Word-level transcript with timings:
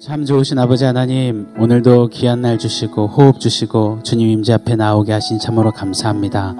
참 0.00 0.24
좋으신 0.24 0.58
아버지 0.58 0.82
하나님, 0.84 1.46
오늘도 1.56 2.08
귀한 2.08 2.40
날 2.40 2.58
주시고 2.58 3.06
호흡 3.06 3.38
주시고 3.38 4.00
주님 4.02 4.28
임재 4.28 4.52
앞에 4.54 4.74
나오게 4.74 5.12
하신 5.12 5.38
참으로 5.38 5.70
감사합니다. 5.70 6.56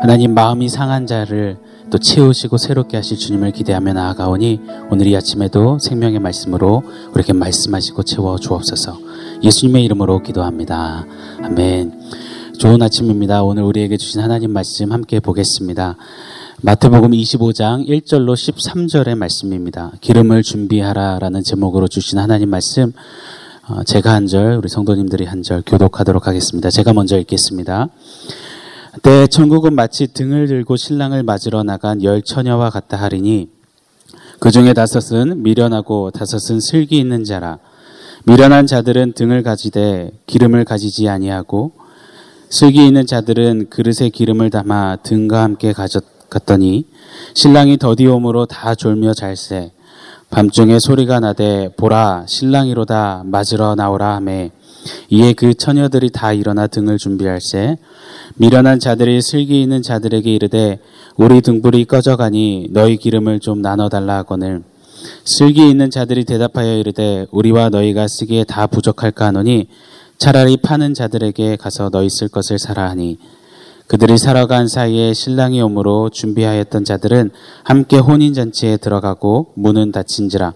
하나님 0.00 0.34
마음이 0.34 0.68
상한 0.68 1.04
자를 1.04 1.58
또 1.90 1.98
채우시고 1.98 2.58
새롭게 2.58 2.96
하실 2.96 3.16
주님을 3.16 3.50
기대하며 3.50 3.92
나아가오니 3.92 4.60
오늘 4.88 5.08
이 5.08 5.16
아침에도 5.16 5.80
생명의 5.80 6.20
말씀으로 6.20 6.84
우리에게 7.12 7.32
말씀하시고 7.32 8.04
채워 8.04 8.38
주옵소서. 8.38 8.96
예수님의 9.42 9.84
이름으로 9.84 10.22
기도합니다. 10.22 11.06
아멘. 11.42 11.92
좋은 12.56 12.80
아침입니다. 12.80 13.42
오늘 13.42 13.64
우리에게 13.64 13.96
주신 13.96 14.20
하나님 14.20 14.52
말씀 14.52 14.92
함께 14.92 15.18
보겠습니다. 15.18 15.96
마태복음 16.62 17.10
25장 17.10 17.86
1절로 17.86 18.32
13절의 18.32 19.14
말씀입니다. 19.14 19.92
기름을 20.00 20.42
준비하라라는 20.42 21.42
제목으로 21.42 21.86
주신 21.86 22.18
하나님 22.18 22.48
말씀 22.48 22.94
어, 23.68 23.82
제가 23.84 24.14
한 24.14 24.26
절, 24.26 24.56
우리 24.56 24.68
성도님들이 24.68 25.26
한 25.26 25.42
절 25.42 25.62
교독하도록 25.66 26.26
하겠습니다. 26.26 26.70
제가 26.70 26.94
먼저 26.94 27.18
읽겠습니다. 27.18 27.88
때 29.02 29.26
천국은 29.26 29.74
마치 29.74 30.06
등을 30.06 30.46
들고 30.46 30.76
신랑을 30.76 31.22
맞으러 31.24 31.62
나간 31.62 32.02
열 32.02 32.22
처녀와 32.22 32.70
같다 32.70 32.96
하리니 32.96 33.50
그 34.38 34.50
중에 34.50 34.72
다섯은 34.72 35.42
미련하고 35.42 36.10
다섯은 36.10 36.60
슬기 36.60 36.98
있는 36.98 37.24
자라 37.24 37.58
미련한 38.24 38.66
자들은 38.66 39.12
등을 39.12 39.42
가지되 39.42 40.10
기름을 40.26 40.64
가지지 40.64 41.06
아니하고 41.10 41.72
슬기 42.48 42.86
있는 42.86 43.06
자들은 43.06 43.68
그릇에 43.68 44.08
기름을 44.08 44.48
담아 44.48 44.96
등과 45.02 45.42
함께 45.42 45.74
가졌 45.74 46.15
갔더니 46.28 46.86
신랑이 47.34 47.78
더디옴으로 47.78 48.46
다 48.46 48.74
졸며 48.74 49.14
잘세 49.14 49.72
밤중에 50.30 50.78
소리가 50.78 51.20
나되 51.20 51.70
보라 51.76 52.24
신랑이로다 52.26 53.22
맞으러 53.26 53.74
나오라 53.74 54.16
하매 54.16 54.50
이에 55.10 55.32
그 55.32 55.54
처녀들이 55.54 56.10
다 56.10 56.32
일어나 56.32 56.66
등을 56.66 56.98
준비할세 56.98 57.76
미련한 58.36 58.80
자들이 58.80 59.22
슬기 59.22 59.62
있는 59.62 59.82
자들에게 59.82 60.32
이르되 60.32 60.78
우리 61.16 61.40
등불이 61.40 61.86
꺼져가니 61.86 62.68
너희 62.70 62.98
기름을 62.98 63.40
좀 63.40 63.62
나눠 63.62 63.88
달라 63.88 64.18
하거늘. 64.18 64.62
슬기 65.24 65.68
있는 65.68 65.90
자들이 65.90 66.24
대답하여 66.24 66.76
이르되 66.76 67.26
우리와 67.30 67.70
너희가 67.70 68.08
쓰기에 68.08 68.44
다 68.44 68.66
부족할까 68.66 69.26
하노니 69.26 69.68
차라리 70.18 70.56
파는 70.56 70.94
자들에게 70.94 71.56
가서 71.56 71.90
너희 71.90 72.08
쓸 72.10 72.28
것을 72.28 72.58
사라 72.58 72.88
하니 72.90 73.18
그들이 73.88 74.18
살아간 74.18 74.66
사이에 74.66 75.12
신랑이 75.12 75.60
오므로 75.62 76.10
준비하였던 76.10 76.84
자들은 76.84 77.30
함께 77.62 77.98
혼인잔치에 77.98 78.78
들어가고 78.78 79.52
문은 79.54 79.92
닫힌지라. 79.92 80.54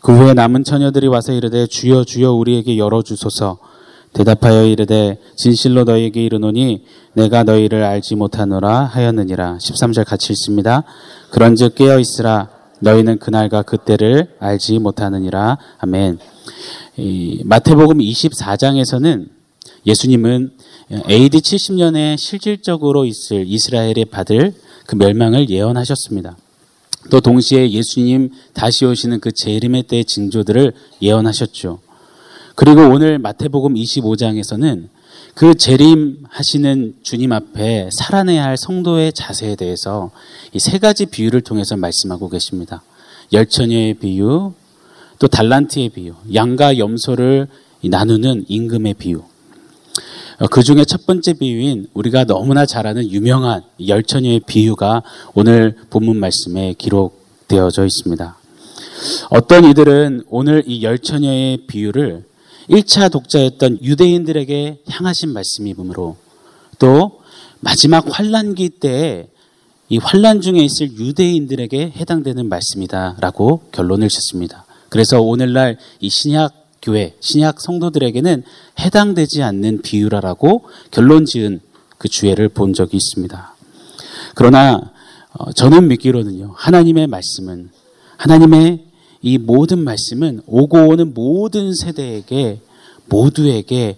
그 0.00 0.16
후에 0.16 0.34
남은 0.34 0.62
처녀들이 0.64 1.08
와서 1.08 1.32
이르되 1.32 1.66
주여 1.66 2.04
주여 2.04 2.32
우리에게 2.32 2.78
열어주소서. 2.78 3.58
대답하여 4.12 4.66
이르되 4.66 5.18
진실로 5.36 5.84
너희에게 5.84 6.22
이르노니 6.22 6.84
내가 7.14 7.44
너희를 7.44 7.82
알지 7.82 8.14
못하노라 8.14 8.84
하였느니라. 8.84 9.58
13절 9.58 10.04
같이 10.06 10.32
읽습니다. 10.32 10.84
그런즉 11.30 11.74
깨어 11.74 11.98
있으라. 11.98 12.48
너희는 12.80 13.18
그날과 13.18 13.62
그때를 13.62 14.34
알지 14.38 14.78
못하느니라. 14.78 15.58
아멘. 15.78 16.18
마태복음 17.44 17.98
24장에서는 17.98 19.28
예수님은 19.86 20.52
AD 21.10 21.38
70년에 21.38 22.16
실질적으로 22.16 23.04
있을 23.04 23.44
이스라엘에 23.46 24.04
받을 24.10 24.54
그 24.86 24.96
멸망을 24.96 25.48
예언하셨습니다. 25.48 26.36
또 27.10 27.20
동시에 27.20 27.70
예수님 27.70 28.30
다시 28.52 28.84
오시는 28.84 29.20
그 29.20 29.32
재림의 29.32 29.84
때의 29.84 30.04
징조들을 30.04 30.72
예언하셨죠. 31.00 31.80
그리고 32.54 32.82
오늘 32.82 33.18
마태복음 33.18 33.74
25장에서는 33.74 34.88
그 35.34 35.54
재림하시는 35.54 36.96
주님 37.02 37.32
앞에 37.32 37.88
살아내야 37.92 38.44
할 38.44 38.56
성도의 38.58 39.12
자세에 39.14 39.56
대해서 39.56 40.10
이 40.52 40.58
세 40.58 40.78
가지 40.78 41.06
비유를 41.06 41.40
통해서 41.40 41.76
말씀하고 41.76 42.28
계십니다. 42.28 42.82
열처녀의 43.32 43.94
비유, 43.94 44.52
또 45.18 45.26
달란트의 45.26 45.88
비유, 45.88 46.14
양과 46.34 46.76
염소를 46.76 47.48
나누는 47.82 48.44
임금의 48.48 48.94
비유, 48.94 49.18
어, 49.18 49.31
그 50.50 50.62
중에 50.62 50.84
첫 50.84 51.06
번째 51.06 51.34
비유인 51.34 51.86
우리가 51.94 52.24
너무나 52.24 52.66
잘 52.66 52.86
아는 52.86 53.08
유명한 53.10 53.62
열처녀의 53.86 54.40
비유가 54.46 55.02
오늘 55.34 55.76
본문 55.90 56.16
말씀에 56.18 56.74
기록되어져 56.78 57.84
있습니다. 57.84 58.36
어떤 59.30 59.64
이들은 59.64 60.24
오늘 60.28 60.64
이 60.66 60.82
열처녀의 60.82 61.66
비유를 61.66 62.24
1차 62.70 63.10
독자였던 63.10 63.78
유대인들에게 63.82 64.82
향하신 64.88 65.32
말씀이므로 65.32 66.16
또 66.78 67.20
마지막 67.60 68.04
환란기 68.08 68.70
때에 68.80 69.28
이 69.88 69.98
환란 69.98 70.40
중에 70.40 70.58
있을 70.58 70.92
유대인들에게 70.92 71.92
해당되는 71.96 72.48
말씀이다라고 72.48 73.62
결론을 73.72 74.08
짓습니다. 74.08 74.64
그래서 74.88 75.20
오늘날 75.20 75.78
이 76.00 76.08
신약 76.08 76.61
교회, 76.82 77.14
신약 77.20 77.60
성도들에게는 77.60 78.42
해당되지 78.80 79.42
않는 79.42 79.82
비유라라고 79.82 80.64
결론 80.90 81.24
지은 81.24 81.60
그 81.96 82.08
주애를 82.08 82.48
본 82.48 82.74
적이 82.74 82.96
있습니다. 82.96 83.54
그러나 84.34 84.92
어, 85.34 85.52
저는 85.52 85.88
믿기로는요, 85.88 86.54
하나님의 86.56 87.06
말씀은, 87.06 87.70
하나님의 88.18 88.84
이 89.22 89.38
모든 89.38 89.78
말씀은 89.78 90.42
오고 90.46 90.88
오는 90.88 91.14
모든 91.14 91.74
세대에게, 91.74 92.60
모두에게 93.06 93.96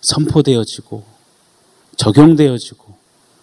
선포되어지고, 0.00 1.04
적용되어지고, 1.96 2.84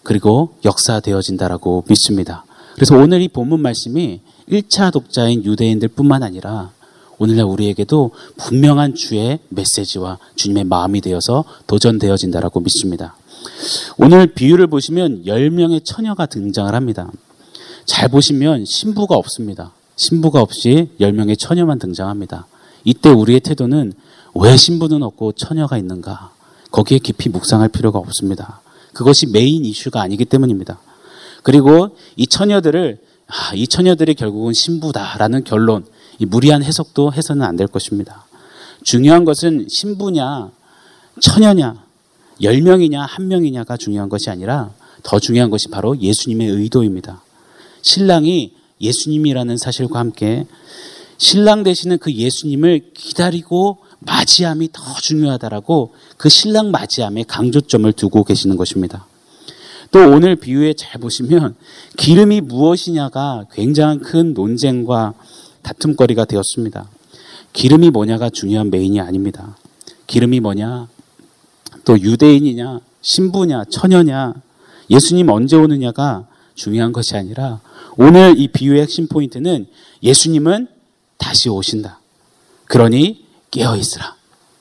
그리고 0.02 0.54
역사되어진다라고 0.64 1.84
믿습니다. 1.88 2.44
그래서 2.74 2.96
오늘 2.96 3.22
이 3.22 3.28
본문 3.28 3.60
말씀이 3.60 4.20
1차 4.48 4.92
독자인 4.92 5.44
유대인들 5.44 5.88
뿐만 5.88 6.22
아니라 6.22 6.72
오늘날 7.22 7.44
우리에게도 7.44 8.12
분명한 8.38 8.94
주의 8.94 9.38
메시지와 9.50 10.16
주님의 10.36 10.64
마음이 10.64 11.02
되어서 11.02 11.44
도전되어진다라고 11.66 12.60
믿습니다. 12.60 13.14
오늘 13.98 14.28
비유를 14.28 14.68
보시면 14.68 15.24
10명의 15.26 15.84
처녀가 15.84 16.24
등장을 16.24 16.74
합니다. 16.74 17.12
잘 17.84 18.08
보시면 18.08 18.64
신부가 18.64 19.16
없습니다. 19.16 19.72
신부가 19.96 20.40
없이 20.40 20.88
10명의 20.98 21.38
처녀만 21.38 21.78
등장합니다. 21.78 22.46
이때 22.84 23.10
우리의 23.10 23.40
태도는 23.40 23.92
왜 24.34 24.56
신부는 24.56 25.02
없고 25.02 25.32
처녀가 25.32 25.76
있는가? 25.76 26.32
거기에 26.70 27.00
깊이 27.00 27.28
묵상할 27.28 27.68
필요가 27.68 27.98
없습니다. 27.98 28.62
그것이 28.94 29.26
메인 29.26 29.66
이슈가 29.66 30.00
아니기 30.00 30.24
때문입니다. 30.24 30.80
그리고 31.42 31.90
이 32.16 32.26
처녀들을 32.26 32.98
아, 33.26 33.54
이 33.54 33.68
처녀들이 33.68 34.14
결국은 34.14 34.54
신부다라는 34.54 35.44
결론, 35.44 35.84
이 36.20 36.26
무리한 36.26 36.62
해석도 36.62 37.12
해서는 37.12 37.42
안 37.42 37.56
될 37.56 37.66
것입니다. 37.66 38.26
중요한 38.84 39.24
것은 39.24 39.66
신부냐, 39.68 40.50
처녀냐, 41.20 41.82
열 42.42 42.62
명이냐, 42.62 43.02
한 43.02 43.28
명이냐가 43.28 43.76
중요한 43.76 44.08
것이 44.08 44.30
아니라 44.30 44.70
더 45.02 45.18
중요한 45.18 45.50
것이 45.50 45.68
바로 45.68 45.98
예수님의 45.98 46.48
의도입니다. 46.48 47.22
신랑이 47.82 48.54
예수님이라는 48.80 49.56
사실과 49.56 49.98
함께 49.98 50.46
신랑 51.18 51.62
되시는 51.62 51.98
그 51.98 52.12
예수님을 52.12 52.92
기다리고 52.94 53.78
맞이함이 53.98 54.70
더 54.72 54.82
중요하다라고 55.02 55.94
그 56.16 56.30
신랑 56.30 56.70
맞이함에 56.70 57.24
강조점을 57.24 57.92
두고 57.92 58.24
계시는 58.24 58.56
것입니다. 58.56 59.06
또 59.90 59.98
오늘 59.98 60.36
비유에 60.36 60.72
잘 60.74 61.00
보시면 61.00 61.56
기름이 61.98 62.40
무엇이냐가 62.40 63.44
굉장한 63.52 64.00
큰 64.00 64.32
논쟁과 64.32 65.14
다툼거리가 65.62 66.24
되었습니다. 66.24 66.88
기름이 67.52 67.90
뭐냐가 67.90 68.30
중요한 68.30 68.70
메인이 68.70 69.00
아닙니다. 69.00 69.56
기름이 70.06 70.40
뭐냐? 70.40 70.88
또 71.84 72.00
유대인이냐? 72.00 72.80
신부냐? 73.02 73.64
처녀냐? 73.70 74.34
예수님 74.90 75.28
언제 75.28 75.56
오느냐가 75.56 76.26
중요한 76.54 76.92
것이 76.92 77.16
아니라 77.16 77.60
오늘 77.96 78.38
이 78.38 78.48
비유의 78.48 78.82
핵심 78.82 79.08
포인트는 79.08 79.66
예수님은 80.02 80.68
다시 81.16 81.48
오신다. 81.48 82.00
그러니 82.66 83.24
깨어 83.50 83.76
있으라. 83.76 84.16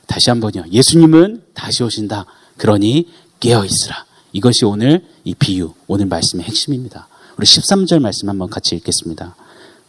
다시 0.07 0.29
한번요. 0.29 0.65
예수님은 0.71 1.43
다시 1.53 1.83
오신다. 1.83 2.25
그러니 2.57 3.07
깨어 3.39 3.65
있으라. 3.65 4.05
이것이 4.33 4.65
오늘 4.65 5.05
이 5.23 5.33
비유, 5.33 5.73
오늘 5.87 6.05
말씀의 6.07 6.45
핵심입니다. 6.45 7.07
우리 7.37 7.45
13절 7.45 7.99
말씀 7.99 8.29
한번 8.29 8.49
같이 8.49 8.75
읽겠습니다. 8.75 9.35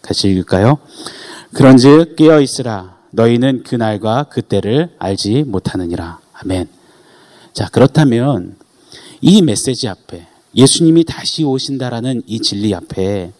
같이 0.02 0.28
읽을까요? 0.30 0.78
그런즉 1.52 2.16
깨어 2.16 2.40
있으라 2.40 2.96
너희는 3.10 3.64
그 3.64 3.74
날과 3.74 4.26
그 4.30 4.42
때를 4.42 4.94
알지 4.98 5.44
못하느니라. 5.44 6.20
아멘. 6.32 6.68
자, 7.52 7.68
그렇다면 7.68 8.56
이 9.20 9.42
메시지 9.42 9.88
앞에 9.88 10.26
예수님이 10.54 11.04
다시 11.04 11.44
오신다라는 11.44 12.22
이 12.26 12.40
진리 12.40 12.74
앞에 12.74 13.32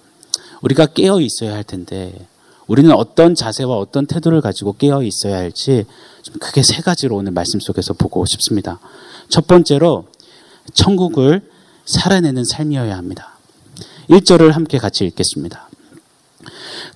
우리가 0.62 0.87
깨어 0.87 1.21
있어야 1.21 1.55
할 1.55 1.65
텐데 1.65 2.15
우리는 2.67 2.93
어떤 2.93 3.35
자세와 3.35 3.77
어떤 3.77 4.06
태도를 4.06 4.41
가지고 4.41 4.75
깨어 4.75 5.03
있어야 5.03 5.39
할지 5.39 5.87
좀 6.23 6.37
크게 6.39 6.63
세 6.63 6.83
가지로 6.83 7.17
오늘 7.17 7.33
말씀 7.33 7.59
속에서 7.59 7.95
보고 7.95 8.25
싶습니다. 8.27 8.79
첫 9.29 9.47
번째로 9.47 10.06
천국을 10.75 11.43
살아내는 11.85 12.45
삶이어야 12.45 12.97
합니다. 12.97 13.39
1절을 14.09 14.53
함께 14.53 14.79
같이 14.79 15.05
읽겠습니다. 15.06 15.69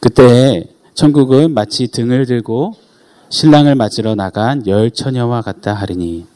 그때 0.01 0.65
천국은 0.95 1.53
마치 1.53 1.89
등을 1.89 2.27
들고 2.27 2.75
신랑을 3.29 3.75
맞으러 3.75 4.15
나간 4.15 4.67
열 4.67 4.91
처녀와 4.91 5.43
같다 5.43 5.75
하리니 5.75 6.27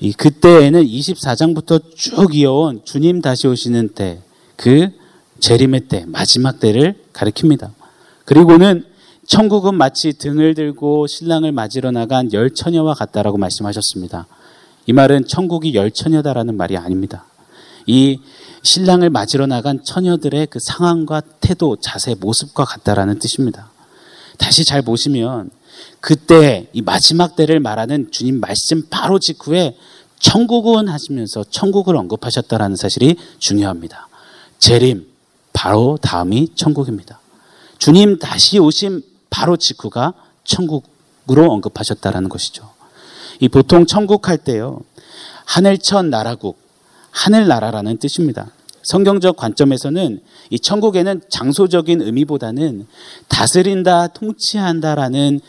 이 0.00 0.12
그때에는 0.12 0.84
24장부터 0.84 1.94
쭉 1.94 2.34
이어온 2.34 2.82
주님 2.84 3.20
다시 3.20 3.46
오시는 3.46 3.90
때, 3.90 4.20
그 4.56 4.88
재림의 5.40 5.88
때, 5.88 6.04
마지막 6.06 6.60
때를 6.60 6.94
가리킵니다. 7.12 7.70
그리고는 8.24 8.84
천국은 9.26 9.74
마치 9.74 10.12
등을 10.12 10.54
들고 10.54 11.06
신랑을 11.06 11.52
맞으러 11.52 11.90
나간 11.90 12.32
열 12.32 12.50
처녀와 12.50 12.94
같다라고 12.94 13.38
말씀하셨습니다. 13.38 14.26
이 14.86 14.92
말은 14.92 15.26
천국이 15.26 15.74
열 15.74 15.90
처녀다라는 15.90 16.56
말이 16.56 16.76
아닙니다. 16.76 17.26
이 17.86 18.20
신랑을 18.62 19.10
맞으러 19.10 19.46
나간 19.46 19.82
처녀들의 19.82 20.48
그 20.48 20.58
상황과 20.58 21.22
태도, 21.40 21.76
자세, 21.76 22.14
모습과 22.14 22.64
같다라는 22.64 23.18
뜻입니다. 23.18 23.70
다시 24.38 24.64
잘 24.64 24.82
보시면 24.82 25.50
그때 26.00 26.68
이 26.72 26.82
마지막 26.82 27.36
때를 27.36 27.60
말하는 27.60 28.10
주님 28.10 28.40
말씀 28.40 28.86
바로 28.90 29.18
직후에 29.18 29.76
천국은 30.18 30.88
하시면서 30.88 31.44
천국을 31.48 31.96
언급하셨다라는 31.96 32.76
사실이 32.76 33.16
중요합니다. 33.38 34.08
재림 34.58 35.06
바로 35.52 35.98
다음이 36.00 36.50
천국입니다. 36.54 37.20
주님 37.78 38.18
다시 38.18 38.58
오심 38.58 39.02
바로 39.30 39.56
직후가 39.56 40.14
천국으로 40.44 41.52
언급하셨다라는 41.52 42.28
것이죠. 42.28 42.70
이 43.40 43.48
보통 43.48 43.86
천국 43.86 44.28
할 44.28 44.38
때요. 44.38 44.80
하늘천 45.44 46.10
나라국, 46.10 46.58
하늘나라라는 47.16 47.96
뜻입니다. 47.96 48.50
성경적 48.82 49.36
관점에서는 49.36 50.20
이 50.50 50.60
천국에는 50.60 51.22
장소적인 51.30 52.02
의미보다는 52.02 52.86
다스린다, 53.28 54.08
통치한다라는 54.08 55.40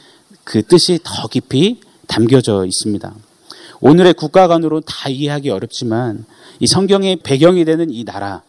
그 0.45 0.63
뜻이 0.63 0.99
더 1.03 1.27
깊이 1.27 1.81
담겨져 2.07 2.65
있습니다. 2.65 3.13
오늘의 3.81 4.13
국가관으로 4.13 4.79
다 4.79 5.09
이해하기 5.09 5.49
어렵지만 5.49 6.25
이 6.59 6.67
성경의 6.67 7.17
배경이 7.17 7.65
되는 7.65 7.91
이 7.91 8.05
나라, 8.05 8.41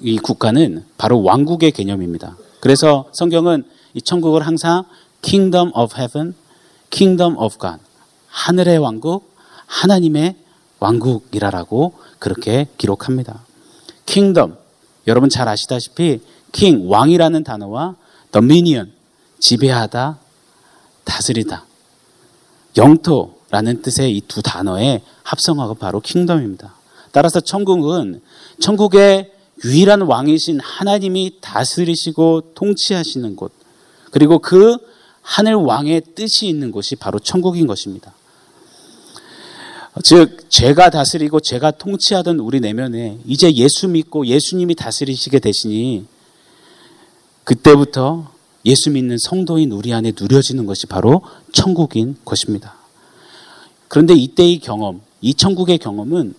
이 0.00 0.16
국가는 0.18 0.82
바로 0.96 1.22
왕국의 1.22 1.72
개념입니다. 1.72 2.36
그래서 2.60 3.10
성경은 3.12 3.64
이 3.92 4.00
천국을 4.00 4.46
항상 4.46 4.84
Kingdom 5.20 5.70
of 5.74 5.94
Heaven, 5.96 6.34
Kingdom 6.88 7.36
of 7.36 7.58
God, 7.60 7.78
하늘의 8.28 8.78
왕국, 8.78 9.30
하나님의 9.66 10.36
왕국이라라고 10.80 11.94
그렇게 12.18 12.66
기록합니다. 12.78 13.44
Kingdom, 14.06 14.56
여러분 15.06 15.28
잘 15.28 15.48
아시다시피 15.48 16.20
King, 16.52 16.86
왕이라는 16.88 17.44
단어와 17.44 17.96
Dominion, 18.32 18.92
지배하다, 19.38 20.18
다스리다. 21.04 21.64
영토라는 22.76 23.82
뜻의 23.82 24.16
이 24.16 24.20
두 24.26 24.42
단어의 24.42 25.02
합성어가 25.22 25.74
바로 25.74 26.00
킹덤입니다. 26.00 26.74
따라서 27.12 27.40
천국은 27.40 28.20
천국의 28.60 29.32
유일한 29.64 30.02
왕이신 30.02 30.60
하나님이 30.60 31.38
다스리시고 31.40 32.54
통치하시는 32.54 33.36
곳, 33.36 33.52
그리고 34.10 34.38
그 34.38 34.76
하늘 35.22 35.54
왕의 35.54 36.02
뜻이 36.14 36.48
있는 36.48 36.72
곳이 36.72 36.96
바로 36.96 37.18
천국인 37.18 37.66
것입니다. 37.66 38.14
즉, 40.04 40.48
제가 40.48 40.90
다스리고 40.90 41.40
제가 41.40 41.72
통치하던 41.72 42.38
우리 42.38 42.60
내면에 42.60 43.18
이제 43.26 43.52
예수 43.54 43.88
믿고 43.88 44.26
예수님이 44.26 44.76
다스리시게 44.76 45.40
되시니 45.40 46.06
그때부터 47.44 48.30
예수 48.64 48.90
믿는 48.90 49.18
성도인 49.18 49.72
우리 49.72 49.92
안에 49.92 50.12
누려지는 50.18 50.66
것이 50.66 50.86
바로 50.86 51.22
천국인 51.52 52.16
것입니다. 52.24 52.76
그런데 53.88 54.14
이때의 54.14 54.60
경험, 54.60 55.00
이 55.20 55.34
천국의 55.34 55.78
경험은 55.78 56.34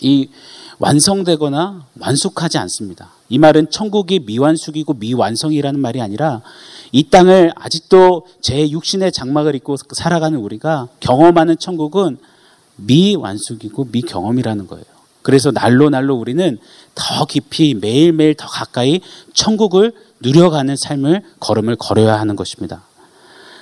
이 0.00 0.28
완성되거나 0.78 1.86
완숙하지 2.00 2.58
않습니다. 2.58 3.10
이 3.28 3.38
말은 3.38 3.70
천국이 3.70 4.20
미완숙이고 4.20 4.94
미완성이라는 4.94 5.78
말이 5.78 6.00
아니라 6.00 6.42
이 6.90 7.04
땅을 7.04 7.52
아직도 7.54 8.26
제 8.40 8.68
육신의 8.68 9.12
장막을 9.12 9.54
입고 9.54 9.76
살아가는 9.92 10.36
우리가 10.38 10.88
경험하는 10.98 11.58
천국은 11.58 12.18
미완숙이고 12.76 13.88
미경험이라는 13.92 14.66
거예요. 14.66 14.84
그래서 15.22 15.50
날로 15.50 15.88
날로 15.88 16.16
우리는 16.16 16.58
더 16.94 17.24
깊이 17.24 17.74
매일매일 17.74 18.34
더 18.34 18.46
가까이 18.46 19.00
천국을 19.32 19.92
누려가는 20.20 20.76
삶을 20.76 21.22
걸음을 21.40 21.76
걸어야 21.76 22.20
하는 22.20 22.36
것입니다. 22.36 22.82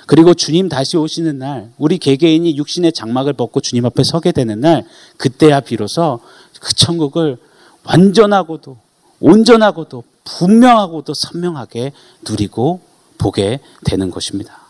그리고 0.05 0.33
주님 0.33 0.67
다시 0.67 0.97
오시는 0.97 1.37
날, 1.37 1.71
우리 1.77 1.97
개개인이 1.97 2.57
육신의 2.57 2.91
장막을 2.91 3.33
벗고 3.33 3.61
주님 3.61 3.85
앞에 3.85 4.03
서게 4.03 4.33
되는 4.33 4.59
날, 4.59 4.85
그때야 5.17 5.61
비로소 5.61 6.19
그 6.59 6.75
천국을 6.75 7.37
완전하고도 7.85 8.77
온전하고도 9.21 10.03
분명하고도 10.25 11.13
선명하게 11.13 11.93
누리고 12.27 12.81
보게 13.17 13.59
되는 13.85 14.11
것입니다. 14.11 14.62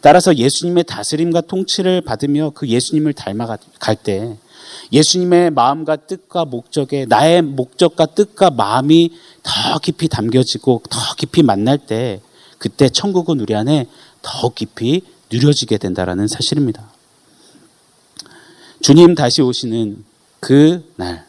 따라서 0.00 0.36
예수님의 0.36 0.84
다스림과 0.84 1.42
통치를 1.42 2.00
받으며 2.02 2.50
그 2.54 2.68
예수님을 2.68 3.12
닮아갈 3.12 3.96
때 4.02 4.36
예수님의 4.92 5.50
마음과 5.50 5.96
뜻과 5.96 6.44
목적에 6.44 7.06
나의 7.06 7.42
목적과 7.42 8.06
뜻과 8.06 8.50
마음이 8.50 9.12
더 9.42 9.78
깊이 9.78 10.08
담겨지고 10.08 10.82
더 10.88 11.14
깊이 11.16 11.42
만날 11.42 11.78
때 11.78 12.20
그때 12.58 12.88
천국은 12.88 13.40
우리 13.40 13.54
안에 13.54 13.86
더 14.22 14.48
깊이 14.50 15.02
누려지게 15.30 15.78
된다라는 15.78 16.26
사실입니다. 16.28 16.90
주님 18.80 19.14
다시 19.14 19.42
오시는 19.42 20.04
그 20.40 20.84
날, 20.96 21.26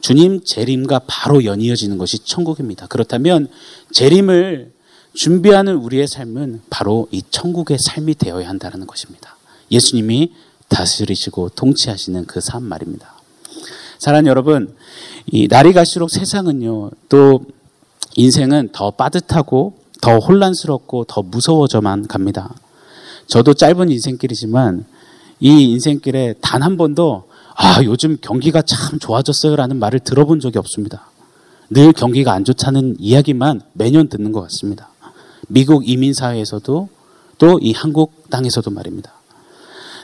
주님 0.00 0.44
재림과 0.44 1.02
바로 1.06 1.44
연이어지는 1.44 1.98
것이 1.98 2.18
천국입니다. 2.20 2.86
그렇다면 2.86 3.48
재림을 3.92 4.72
준비하는 5.16 5.76
우리의 5.76 6.06
삶은 6.06 6.60
바로 6.68 7.08
이 7.10 7.22
천국의 7.30 7.78
삶이 7.80 8.16
되어야 8.16 8.48
한다는 8.48 8.86
것입니다. 8.86 9.36
예수님이 9.70 10.32
다스리시고 10.68 11.50
통치하시는 11.50 12.26
그 12.26 12.40
삶 12.40 12.62
말입니다. 12.64 13.14
사랑하는 13.98 14.28
여러분, 14.28 14.76
이 15.26 15.48
날이 15.48 15.72
갈수록 15.72 16.10
세상은요, 16.10 16.90
또 17.08 17.40
인생은 18.14 18.70
더 18.72 18.90
빠듯하고 18.90 19.78
더 20.02 20.18
혼란스럽고 20.18 21.04
더 21.04 21.22
무서워져만 21.22 22.06
갑니다. 22.08 22.54
저도 23.26 23.54
짧은 23.54 23.90
인생길이지만 23.90 24.84
이 25.40 25.70
인생길에 25.72 26.34
단 26.42 26.62
한 26.62 26.76
번도 26.76 27.24
아, 27.54 27.82
요즘 27.84 28.18
경기가 28.20 28.60
참 28.60 28.98
좋아졌어요 28.98 29.56
라는 29.56 29.78
말을 29.78 30.00
들어본 30.00 30.40
적이 30.40 30.58
없습니다. 30.58 31.08
늘 31.70 31.92
경기가 31.92 32.32
안 32.32 32.44
좋다는 32.44 32.96
이야기만 32.98 33.62
매년 33.72 34.08
듣는 34.08 34.32
것 34.32 34.42
같습니다. 34.42 34.90
미국 35.48 35.88
이민사회에서도 35.88 36.88
또 37.38 37.58
이 37.60 37.72
한국 37.72 38.30
땅에서도 38.30 38.70
말입니다. 38.70 39.12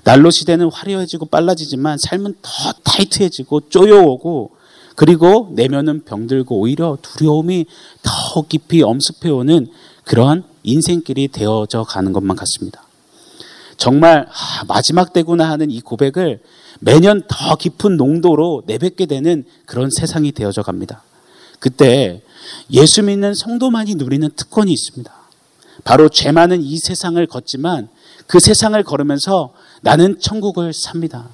난로 0.04 0.30
시대는 0.30 0.70
화려해지고 0.70 1.26
빨라지지만 1.26 1.96
삶은 1.98 2.34
더 2.42 2.72
타이트해지고 2.84 3.68
쪼여오고 3.68 4.50
그리고 4.96 5.50
내면은 5.54 6.04
병들고 6.04 6.58
오히려 6.58 6.98
두려움이 7.00 7.66
더 8.02 8.42
깊이 8.42 8.82
엄습해오는 8.82 9.68
그러한 10.04 10.44
인생길이 10.64 11.28
되어져 11.28 11.84
가는 11.84 12.12
것만 12.12 12.36
같습니다. 12.36 12.84
정말 13.76 14.28
아, 14.28 14.64
마지막 14.68 15.12
때구나 15.12 15.48
하는 15.48 15.70
이 15.70 15.80
고백을 15.80 16.40
매년 16.80 17.22
더 17.28 17.56
깊은 17.56 17.96
농도로 17.96 18.64
내뱉게 18.66 19.06
되는 19.06 19.44
그런 19.66 19.88
세상이 19.90 20.32
되어져 20.32 20.62
갑니다. 20.62 21.02
그때 21.58 22.22
예수 22.72 23.02
믿는 23.02 23.34
성도만이 23.34 23.94
누리는 23.94 24.28
특권이 24.36 24.72
있습니다. 24.72 25.21
바로 25.84 26.08
죄 26.08 26.32
많은 26.32 26.62
이 26.62 26.78
세상을 26.78 27.24
걷지만 27.26 27.88
그 28.26 28.40
세상을 28.40 28.80
걸으면서 28.84 29.52
나는 29.80 30.18
천국을 30.20 30.72
삽니다. 30.72 31.28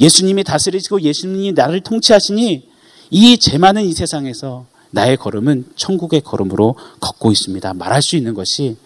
예수님이 0.00 0.44
다스리시고 0.44 1.02
예수님이 1.02 1.52
나를 1.52 1.80
통치하시니 1.80 2.68
이 3.10 3.36
죄 3.38 3.58
많은 3.58 3.84
이 3.84 3.92
세상에서 3.92 4.66
나의 4.92 5.16
걸음은 5.16 5.72
천국의 5.76 6.20
걸음으로 6.22 6.76
걷고 7.00 7.32
있습니다. 7.32 7.74
말할 7.74 8.02
수 8.02 8.16
있는 8.16 8.34
것이 8.34 8.76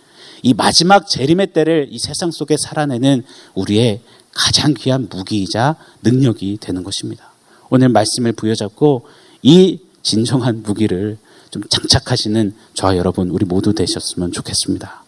이 0.43 0.53
마지막 0.55 1.07
재림의 1.09 1.49
때를 1.49 1.89
이 1.91 1.99
세상 1.99 2.31
속에 2.31 2.57
살아내는 2.57 3.23
우리의 3.55 4.01
가장 4.33 4.75
귀한 4.75 5.09
무기이자 5.11 5.77
능력이 6.03 6.59
되는 6.61 6.83
것입니다. 6.83 7.33
오늘 7.71 7.89
말씀을 7.89 8.33
부여잡고 8.33 9.07
이 9.43 9.79
진정한 10.03 10.63
무기를 10.63 11.19
좀 11.55 11.63
장착하시는 11.71 12.53
저와 12.75 12.97
여러분 12.97 13.31
우리 13.31 13.45
모두 13.45 13.75
되셨으면 13.75 14.33
좋겠습니다. 14.33 15.05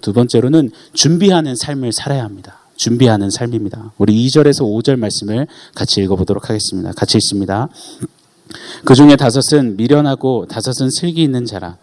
두 0.00 0.12
번째로는 0.12 0.72
준비하는 0.94 1.54
삶을 1.54 1.92
살아야 1.92 2.24
합니다. 2.24 2.58
준비하는 2.74 3.30
삶입니다. 3.30 3.92
우리 3.98 4.26
2절에서 4.26 4.62
5절 4.62 4.96
말씀을 4.96 5.46
같이 5.76 6.00
읽어보도록 6.02 6.50
하겠습니다. 6.50 6.90
같이 6.90 7.18
읽습니다. 7.18 7.68
그 8.84 8.96
중에 8.96 9.14
다섯은 9.14 9.76
미련하고 9.76 10.46
다섯은 10.48 10.90
슬기 10.90 11.22
있는 11.22 11.46
자라. 11.46 11.76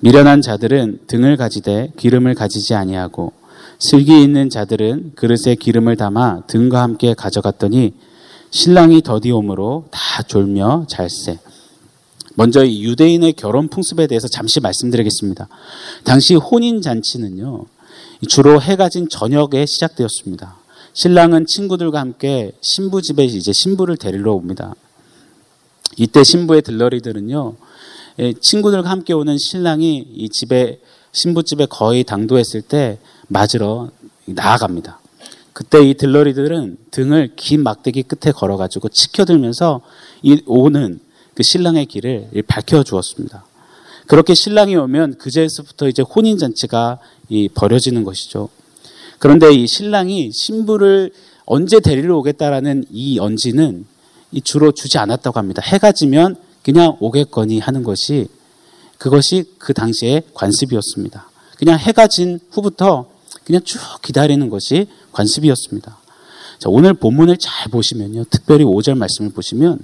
미련한 0.00 0.42
자들은 0.42 1.00
등을 1.06 1.38
가지되 1.38 1.92
기름을 1.96 2.34
가지지 2.34 2.74
아니하고 2.74 3.32
슬기 3.78 4.22
있는 4.22 4.50
자들은 4.50 5.12
그릇에 5.14 5.54
기름을 5.58 5.96
담아 5.96 6.42
등과 6.46 6.82
함께 6.82 7.14
가져갔더니 7.14 7.94
신랑이 8.50 9.00
더디옴으로 9.00 9.86
다 9.90 10.22
졸며 10.24 10.84
잘세. 10.88 11.38
먼저 12.38 12.64
이 12.64 12.84
유대인의 12.84 13.32
결혼 13.32 13.66
풍습에 13.66 14.06
대해서 14.06 14.28
잠시 14.28 14.60
말씀드리겠습니다. 14.60 15.48
당시 16.04 16.36
혼인 16.36 16.80
잔치는요, 16.80 17.64
주로 18.28 18.62
해가 18.62 18.88
진 18.88 19.08
저녁에 19.08 19.66
시작되었습니다. 19.66 20.56
신랑은 20.92 21.46
친구들과 21.46 21.98
함께 21.98 22.52
신부 22.60 23.02
집에 23.02 23.24
이제 23.24 23.52
신부를 23.52 23.96
데리러 23.96 24.34
옵니다. 24.34 24.76
이때 25.96 26.22
신부의 26.22 26.62
들러리들은요, 26.62 27.56
예, 28.20 28.32
친구들과 28.40 28.88
함께 28.88 29.14
오는 29.14 29.36
신랑이 29.36 30.06
이 30.14 30.28
집에 30.28 30.78
신부 31.10 31.42
집에 31.42 31.66
거의 31.66 32.04
당도했을 32.04 32.62
때 32.62 33.00
맞으러 33.26 33.90
나아갑니다. 34.26 35.00
그때 35.52 35.82
이 35.84 35.94
들러리들은 35.94 36.76
등을 36.92 37.32
긴 37.34 37.64
막대기 37.64 38.04
끝에 38.04 38.30
걸어가지고 38.30 38.90
치켜들면서 38.90 39.80
이 40.22 40.40
오는 40.46 41.00
그 41.38 41.44
신랑의 41.44 41.86
길을 41.86 42.30
밝혀 42.48 42.82
주었습니다. 42.82 43.44
그렇게 44.08 44.34
신랑이 44.34 44.74
오면 44.74 45.18
그제서부터 45.18 45.86
이제 45.86 46.02
혼인 46.02 46.36
잔치가 46.36 46.98
이 47.28 47.48
벌어지는 47.48 48.02
것이죠. 48.02 48.48
그런데 49.20 49.54
이 49.54 49.68
신랑이 49.68 50.32
신부를 50.32 51.12
언제 51.46 51.78
데리러 51.78 52.18
오겠다라는 52.18 52.86
이 52.90 53.20
언지는 53.20 53.86
이 54.32 54.40
주로 54.40 54.72
주지 54.72 54.98
않았다고 54.98 55.38
합니다. 55.38 55.62
해가 55.62 55.92
지면 55.92 56.34
그냥 56.64 56.96
오겠거니 56.98 57.60
하는 57.60 57.84
것이 57.84 58.26
그것이 58.98 59.44
그 59.58 59.72
당시의 59.72 60.24
관습이었습니다. 60.34 61.30
그냥 61.56 61.78
해가 61.78 62.08
진 62.08 62.40
후부터 62.50 63.08
그냥 63.44 63.62
쭉 63.62 63.78
기다리는 64.02 64.50
것이 64.50 64.88
관습이었습니다. 65.12 65.98
자, 66.58 66.68
오늘 66.68 66.94
본문을 66.94 67.36
잘 67.36 67.70
보시면요. 67.70 68.24
특별히 68.24 68.64
5절 68.64 68.98
말씀을 68.98 69.30
보시면 69.30 69.78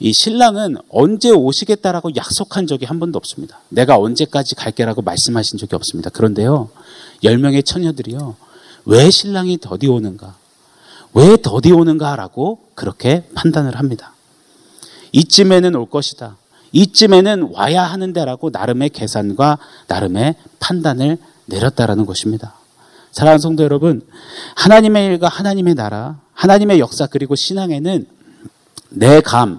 이 0.00 0.14
신랑은 0.14 0.76
언제 0.88 1.30
오시겠다라고 1.30 2.16
약속한 2.16 2.66
적이 2.66 2.86
한 2.86 2.98
번도 2.98 3.18
없습니다. 3.18 3.60
내가 3.68 3.98
언제까지 3.98 4.54
갈게라고 4.54 5.02
말씀하신 5.02 5.58
적이 5.58 5.76
없습니다. 5.76 6.08
그런데요. 6.08 6.70
10명의 7.22 7.64
처녀들이요. 7.64 8.34
왜 8.86 9.10
신랑이 9.10 9.58
더디 9.58 9.88
오는가? 9.88 10.36
왜 11.12 11.36
더디 11.36 11.72
오는가라고 11.72 12.60
그렇게 12.74 13.28
판단을 13.34 13.76
합니다. 13.76 14.14
이쯤에는 15.12 15.74
올 15.74 15.90
것이다. 15.90 16.38
이쯤에는 16.72 17.50
와야 17.52 17.82
하는데라고 17.82 18.50
나름의 18.50 18.90
계산과 18.90 19.58
나름의 19.86 20.36
판단을 20.60 21.18
내렸다라는 21.44 22.06
것입니다. 22.06 22.54
사랑하는 23.12 23.40
성도 23.40 23.64
여러분, 23.64 24.06
하나님의 24.54 25.06
일과 25.06 25.28
하나님의 25.28 25.74
나라, 25.74 26.20
하나님의 26.32 26.78
역사 26.78 27.06
그리고 27.06 27.34
신앙에는 27.34 28.06
내 28.90 29.20
감, 29.20 29.58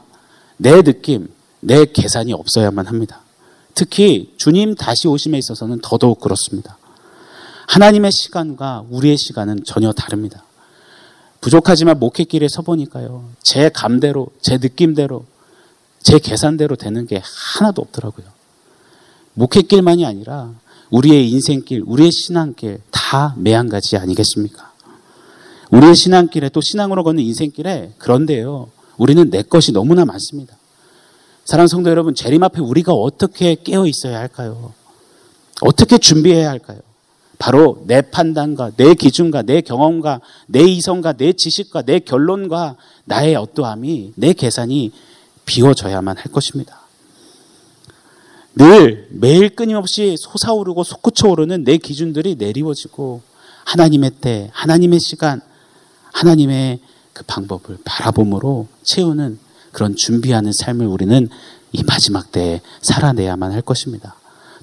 내 0.61 0.83
느낌, 0.83 1.27
내 1.59 1.85
계산이 1.85 2.33
없어야만 2.33 2.85
합니다. 2.85 3.21
특히 3.73 4.31
주님 4.37 4.75
다시 4.75 5.07
오심에 5.07 5.35
있어서는 5.39 5.79
더더욱 5.81 6.19
그렇습니다. 6.19 6.77
하나님의 7.67 8.11
시간과 8.11 8.85
우리의 8.91 9.17
시간은 9.17 9.63
전혀 9.65 9.91
다릅니다. 9.91 10.43
부족하지만 11.39 11.97
목회길에 11.97 12.47
서보니까요. 12.47 13.27
제 13.41 13.69
감대로, 13.69 14.27
제 14.39 14.59
느낌대로, 14.59 15.25
제 16.03 16.19
계산대로 16.19 16.75
되는 16.75 17.07
게 17.07 17.23
하나도 17.23 17.81
없더라고요. 17.81 18.27
목회길만이 19.33 20.05
아니라 20.05 20.51
우리의 20.91 21.31
인생길, 21.31 21.81
우리의 21.87 22.11
신앙길 22.11 22.81
다 22.91 23.33
매한가지 23.39 23.97
아니겠습니까? 23.97 24.71
우리의 25.71 25.95
신앙길에 25.95 26.49
또 26.49 26.61
신앙으로 26.61 27.03
걷는 27.03 27.23
인생길에 27.23 27.93
그런데요. 27.97 28.69
우리는 29.01 29.31
내 29.31 29.41
것이 29.41 29.71
너무나 29.71 30.05
많습니다. 30.05 30.55
사랑 31.43 31.65
성도 31.65 31.89
여러분, 31.89 32.13
재림 32.13 32.43
앞에 32.43 32.61
우리가 32.61 32.93
어떻게 32.93 33.55
깨어 33.55 33.87
있어야 33.87 34.19
할까요? 34.19 34.73
어떻게 35.61 35.97
준비해야 35.97 36.47
할까요? 36.51 36.81
바로 37.39 37.83
내 37.87 38.01
판단과 38.01 38.73
내 38.77 38.93
기준과 38.93 39.41
내 39.41 39.61
경험과 39.61 40.21
내 40.45 40.61
이성과 40.61 41.13
내 41.13 41.33
지식과 41.33 41.81
내 41.81 41.97
결론과 41.97 42.75
나의 43.05 43.35
어떠함이 43.35 44.13
내 44.17 44.33
계산이 44.33 44.91
비워져야만 45.45 46.17
할 46.17 46.25
것입니다. 46.25 46.81
늘 48.53 49.07
매일 49.09 49.55
끊임없이 49.55 50.15
솟아오르고 50.15 50.83
솟구쳐 50.83 51.29
오르는 51.29 51.63
내 51.63 51.77
기준들이 51.77 52.35
내리워지고 52.35 53.23
하나님의 53.65 54.11
때, 54.21 54.51
하나님의 54.53 54.99
시간, 54.99 55.41
하나님의 56.13 56.81
그 57.13 57.23
방법을 57.25 57.77
바라봄으로 57.83 58.67
채우는 58.83 59.39
그런 59.71 59.95
준비하는 59.95 60.51
삶을 60.51 60.85
우리는 60.85 61.29
이 61.71 61.83
마지막 61.83 62.31
때에 62.31 62.61
살아내야만 62.81 63.51
할 63.51 63.61
것입니다. 63.61 64.15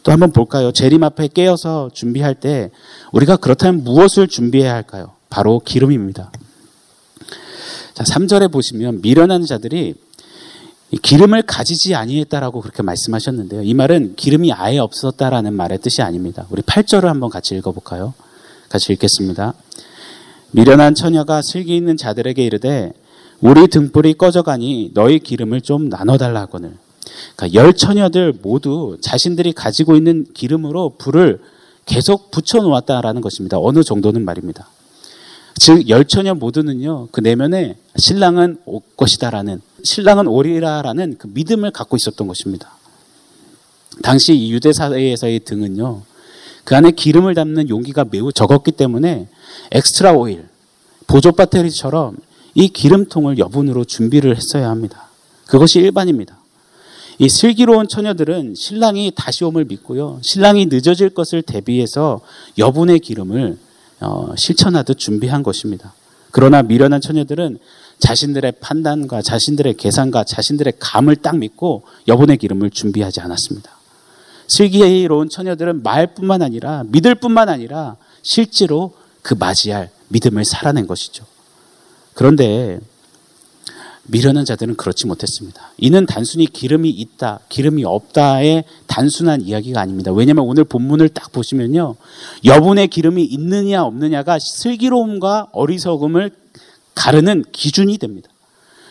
또 0.02 0.12
한번 0.12 0.32
볼까요? 0.32 0.72
재림 0.72 1.02
앞에 1.02 1.28
깨어서 1.28 1.90
준비할 1.92 2.34
때 2.34 2.70
우리가 3.12 3.36
그렇다면 3.36 3.84
무엇을 3.84 4.28
준비해야 4.28 4.74
할까요? 4.74 5.12
바로 5.28 5.60
기름입니다. 5.60 6.30
자, 7.94 8.04
3절에 8.04 8.52
보시면 8.52 9.00
미련한 9.02 9.44
자들이 9.44 9.94
기름을 11.02 11.42
가지지 11.42 11.94
아니했다라고 11.94 12.60
그렇게 12.62 12.82
말씀하셨는데요. 12.82 13.62
이 13.62 13.74
말은 13.74 14.14
기름이 14.16 14.52
아예 14.52 14.78
없었다라는 14.78 15.52
말의 15.52 15.80
뜻이 15.80 16.00
아닙니다. 16.00 16.46
우리 16.50 16.62
8절을 16.62 17.04
한번 17.04 17.28
같이 17.28 17.54
읽어 17.56 17.72
볼까요? 17.72 18.14
같이 18.68 18.92
읽겠습니다. 18.92 19.54
미련한 20.52 20.94
처녀가 20.94 21.42
슬기 21.42 21.76
있는 21.76 21.96
자들에게 21.96 22.44
이르되 22.44 22.92
우리 23.40 23.68
등불이 23.68 24.14
꺼져가니 24.14 24.92
너희 24.94 25.18
기름을 25.18 25.60
좀 25.60 25.88
나눠달라 25.88 26.40
하거늘. 26.42 26.74
그러니까 27.36 27.60
열 27.60 27.72
처녀들 27.72 28.34
모두 28.42 28.98
자신들이 29.00 29.52
가지고 29.52 29.96
있는 29.96 30.26
기름으로 30.34 30.94
불을 30.98 31.40
계속 31.86 32.30
붙여 32.30 32.58
놓았다라는 32.58 33.20
것입니다. 33.20 33.58
어느 33.58 33.82
정도는 33.82 34.24
말입니다. 34.24 34.68
즉, 35.54 35.88
열 35.88 36.04
처녀 36.04 36.34
모두는요, 36.34 37.08
그 37.10 37.20
내면에 37.20 37.76
신랑은 37.96 38.58
올 38.64 38.80
것이다라는, 38.96 39.60
신랑은 39.82 40.28
오리라라는 40.28 41.16
그 41.18 41.28
믿음을 41.32 41.70
갖고 41.72 41.96
있었던 41.96 42.28
것입니다. 42.28 42.76
당시 44.02 44.34
이 44.34 44.52
유대 44.52 44.72
사회에서의 44.72 45.40
등은요, 45.40 46.02
그 46.68 46.76
안에 46.76 46.90
기름을 46.90 47.34
담는 47.34 47.70
용기가 47.70 48.04
매우 48.04 48.30
적었기 48.30 48.72
때문에 48.72 49.26
엑스트라 49.72 50.12
오일, 50.12 50.44
보조 51.06 51.32
배터리처럼 51.32 52.18
이 52.52 52.68
기름통을 52.68 53.38
여분으로 53.38 53.86
준비를 53.86 54.36
했어야 54.36 54.68
합니다. 54.68 55.08
그것이 55.46 55.78
일반입니다. 55.78 56.36
이 57.20 57.30
슬기로운 57.30 57.88
처녀들은 57.88 58.54
신랑이 58.54 59.12
다시 59.16 59.44
옴을 59.44 59.64
믿고요. 59.64 60.18
신랑이 60.20 60.66
늦어질 60.66 61.08
것을 61.08 61.40
대비해서 61.40 62.20
여분의 62.58 62.98
기름을 62.98 63.56
어, 64.00 64.34
실천하듯 64.36 64.98
준비한 64.98 65.42
것입니다. 65.42 65.94
그러나 66.32 66.60
미련한 66.60 67.00
처녀들은 67.00 67.58
자신들의 67.98 68.52
판단과 68.60 69.22
자신들의 69.22 69.72
계산과 69.78 70.24
자신들의 70.24 70.74
감을 70.78 71.16
딱 71.16 71.38
믿고 71.38 71.84
여분의 72.08 72.36
기름을 72.36 72.68
준비하지 72.68 73.22
않았습니다. 73.22 73.77
슬기로운 74.48 75.28
처녀들은 75.28 75.82
말뿐만 75.82 76.42
아니라 76.42 76.82
믿을 76.88 77.14
뿐만 77.14 77.48
아니라 77.48 77.96
실제로 78.22 78.94
그 79.22 79.34
맞이할 79.34 79.90
믿음을 80.08 80.44
살아낸 80.44 80.86
것이죠. 80.86 81.24
그런데 82.14 82.80
미련한 84.10 84.46
자들은 84.46 84.76
그렇지 84.76 85.06
못했습니다. 85.06 85.70
이는 85.76 86.06
단순히 86.06 86.46
기름이 86.46 86.88
있다, 86.88 87.40
기름이 87.50 87.84
없다의 87.84 88.64
단순한 88.86 89.42
이야기가 89.42 89.80
아닙니다. 89.80 90.12
왜냐하면 90.12 90.46
오늘 90.46 90.64
본문을 90.64 91.10
딱 91.10 91.30
보시면요. 91.30 91.96
여분의 92.46 92.88
기름이 92.88 93.22
있느냐 93.22 93.84
없느냐가 93.84 94.38
슬기로움과 94.40 95.48
어리석음을 95.52 96.30
가르는 96.94 97.44
기준이 97.52 97.98
됩니다. 97.98 98.30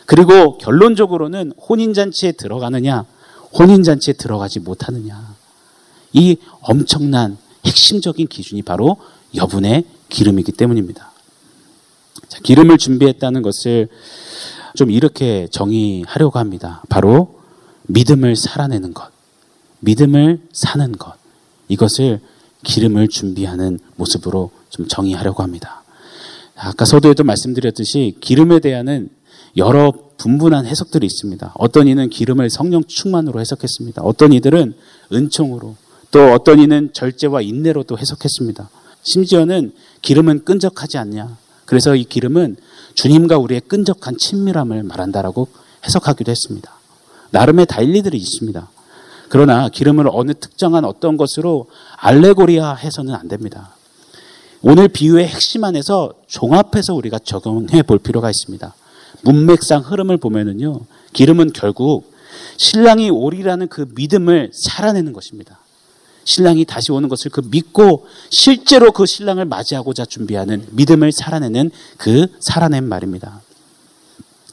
그리고 0.06 0.58
결론적으로는 0.60 1.52
혼인잔치에 1.68 2.34
들어가느냐, 2.34 3.06
혼인잔치에 3.58 4.14
들어가지 4.14 4.60
못하느냐. 4.60 5.36
이 6.18 6.38
엄청난 6.62 7.38
핵심적인 7.64 8.28
기준이 8.28 8.64
바로 8.64 8.98
여분의 9.36 9.84
기름이기 10.10 10.52
때문입니다. 10.54 11.12
자, 12.28 12.40
기름을 12.42 12.80
준비했다는 12.80 13.44
것을 13.44 13.88
좀 14.76 14.90
이렇게 14.90 15.48
정의하려고 15.52 16.40
합니다. 16.40 16.84
바로 16.90 17.40
믿음을 17.84 18.36
살아내는 18.36 18.94
것. 18.94 19.12
믿음을 19.80 20.42
사는 20.52 20.92
것. 20.94 21.14
이것을 21.68 22.20
기름을 22.64 23.10
준비하는 23.10 23.80
모습으로 23.96 24.50
좀 24.70 24.88
정의하려고 24.88 25.44
합니다. 25.44 25.84
아까 26.56 26.86
서두에도 26.86 27.24
말씀드렸듯이 27.24 28.18
기름에 28.20 28.60
대한은 28.60 29.10
여러 29.56 29.94
분분한 30.18 30.66
해석들이 30.66 31.06
있습니다. 31.06 31.54
어떤 31.56 31.88
이는 31.88 32.10
기름을 32.10 32.50
성령 32.50 32.84
충만으로 32.84 33.40
해석했습니다. 33.40 34.02
어떤 34.02 34.34
이들은 34.34 34.74
은총으로, 35.14 35.76
또 36.12 36.32
어떤 36.32 36.60
이는 36.60 36.92
절제와 36.94 37.42
인내로도 37.42 37.98
해석했습니다. 37.98 38.70
심지어는 39.04 39.74
기름은 40.02 40.46
끈적하지 40.46 40.98
않냐. 40.98 41.38
그래서 41.66 41.96
이 41.96 42.04
기름은 42.04 42.58
주님과 42.96 43.38
우리의 43.38 43.62
끈적한 43.62 44.18
친밀함을 44.18 44.84
말한다라고 44.84 45.48
해석하기도 45.86 46.32
했습니다. 46.32 46.74
나름의 47.32 47.66
다 47.66 47.82
일리들이 47.82 48.18
있습니다. 48.18 48.70
그러나 49.30 49.70
기름을 49.70 50.08
어느 50.12 50.34
특정한 50.34 50.86
어떤 50.86 51.18
것으로 51.18 51.68
알레고리아 51.98 52.76
해서는 52.76 53.14
안 53.14 53.28
됩니다. 53.28 53.76
오늘 54.62 54.88
비유의 54.88 55.28
핵심 55.28 55.64
안에서 55.64 56.14
종합해서 56.28 56.94
우리가 56.94 57.20
적용해 57.20 57.84
볼 57.84 58.00
필요가 58.00 58.30
있습니다. 58.30 58.74
문맥상 59.22 59.82
흐름을 59.82 60.18
보면은요, 60.18 60.82
기름은 61.14 61.54
결국 61.54 62.12
신랑이 62.58 63.10
오리라는 63.10 63.68
그 63.68 63.88
믿음을 63.96 64.52
살아내는 64.54 65.14
것입니다. 65.14 65.60
신랑이 66.28 66.66
다시 66.66 66.92
오는 66.92 67.08
것을 67.08 67.32
그 67.32 67.42
믿고 67.50 68.06
실제로 68.30 68.92
그 68.92 69.06
신랑을 69.06 69.46
맞이하고자 69.46 70.04
준비하는 70.06 70.68
믿음을 70.72 71.14
살아내는 71.14 71.72
그 71.98 72.28
살아낸 72.42 72.84
말입니다. 72.84 73.42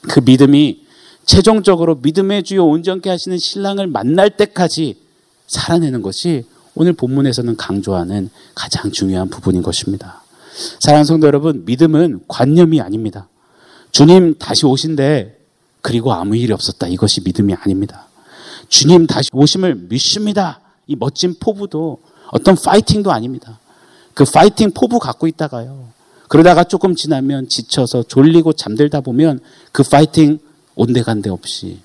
그 0.02 0.20
믿음이 0.20 0.84
최종적으로 1.26 1.96
믿음의 1.96 2.44
주요 2.44 2.64
온전케 2.64 3.10
하시는 3.10 3.36
신랑을 3.38 3.88
만날 3.88 4.30
때까지 4.30 4.96
살아내는 5.48 6.00
것이 6.02 6.44
오늘 6.76 6.92
본문에서는 6.92 7.56
강조하는 7.56 8.30
가장 8.54 8.92
중요한 8.92 9.28
부분인 9.28 9.62
것입니다. 9.62 10.22
사랑하는 10.78 11.04
성도 11.04 11.26
여러분, 11.26 11.64
믿음은 11.64 12.20
관념이 12.28 12.80
아닙니다. 12.80 13.26
주님 13.90 14.36
다시 14.38 14.64
오신데 14.64 15.40
그리고 15.82 16.12
아무 16.12 16.36
일이 16.36 16.52
없었다. 16.52 16.86
이것이 16.86 17.22
믿음이 17.22 17.52
아닙니다. 17.54 18.06
주님 18.68 19.08
다시 19.08 19.28
오심을 19.32 19.74
믿습니다. 19.88 20.60
이 20.86 20.96
멋진 20.96 21.34
포부도 21.38 22.00
어떤 22.30 22.56
파이팅도 22.56 23.12
아닙니다. 23.12 23.58
그 24.14 24.24
파이팅 24.24 24.70
포부 24.72 24.98
갖고 24.98 25.26
있다가요. 25.26 25.88
그러다가 26.28 26.64
조금 26.64 26.94
지나면 26.94 27.48
지쳐서 27.48 28.04
졸리고 28.04 28.54
잠들다 28.54 29.00
보면 29.00 29.40
그 29.72 29.82
파이팅 29.82 30.38
온데간데 30.74 31.30
없이 31.30 31.80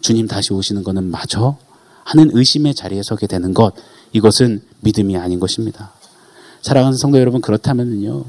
주님 0.00 0.26
다시 0.26 0.52
오시는 0.52 0.82
것은 0.82 1.04
마저 1.04 1.56
하는 2.04 2.30
의심의 2.32 2.74
자리에 2.74 3.02
서게 3.02 3.26
되는 3.26 3.54
것 3.54 3.74
이것은 4.12 4.62
믿음이 4.80 5.16
아닌 5.16 5.38
것입니다. 5.40 5.92
사랑하는 6.62 6.98
성도 6.98 7.18
여러분 7.18 7.40
그렇다면요 7.40 8.24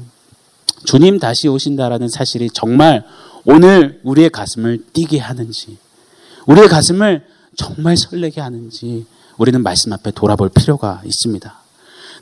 주님 0.84 1.18
다시 1.18 1.48
오신다라는 1.48 2.08
사실이 2.08 2.50
정말 2.52 3.04
오늘 3.44 4.00
우리의 4.04 4.30
가슴을 4.30 4.86
뛰게 4.92 5.18
하는지 5.18 5.78
우리의 6.46 6.68
가슴을 6.68 7.26
정말 7.56 7.96
설레게 7.96 8.40
하는지 8.40 9.06
우리는 9.42 9.60
말씀 9.60 9.92
앞에 9.92 10.12
돌아볼 10.12 10.50
필요가 10.50 11.02
있습니다. 11.04 11.52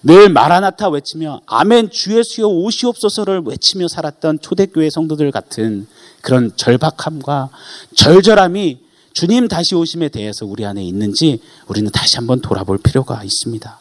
늘 0.04 0.30
마라나타 0.30 0.88
외치며 0.88 1.42
아멘 1.44 1.90
주의 1.90 2.24
수여 2.24 2.46
오시옵소서를 2.46 3.42
외치며 3.44 3.88
살았던 3.88 4.38
초대교회 4.40 4.88
성도들 4.88 5.30
같은 5.30 5.86
그런 6.22 6.50
절박함과 6.56 7.50
절절함이 7.94 8.78
주님 9.12 9.48
다시 9.48 9.74
오심에 9.74 10.08
대해서 10.08 10.46
우리 10.46 10.64
안에 10.64 10.82
있는지 10.82 11.42
우리는 11.66 11.90
다시 11.90 12.16
한번 12.16 12.40
돌아볼 12.40 12.78
필요가 12.78 13.22
있습니다. 13.22 13.78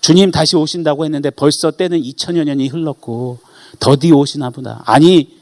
주님 0.00 0.30
다시 0.30 0.54
오신다고 0.54 1.04
했는데 1.06 1.30
벌써 1.30 1.72
때는 1.72 2.00
2000여 2.00 2.44
년이 2.44 2.68
흘렀고 2.68 3.40
더디 3.80 4.12
오시나 4.12 4.50
보다. 4.50 4.84
아니 4.86 5.36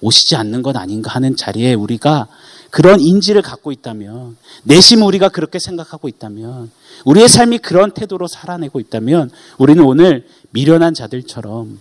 오시지 0.00 0.36
않는 0.36 0.62
것 0.62 0.76
아닌가 0.76 1.10
하는 1.10 1.34
자리에 1.34 1.74
우리가 1.74 2.28
그런 2.70 3.00
인지를 3.00 3.42
갖고 3.42 3.72
있다면, 3.72 4.36
내심 4.64 5.02
우리가 5.02 5.28
그렇게 5.30 5.58
생각하고 5.58 6.08
있다면, 6.08 6.70
우리의 7.04 7.28
삶이 7.28 7.58
그런 7.58 7.92
태도로 7.92 8.26
살아내고 8.26 8.80
있다면, 8.80 9.30
우리는 9.58 9.82
오늘 9.82 10.26
미련한 10.50 10.94
자들처럼 10.94 11.80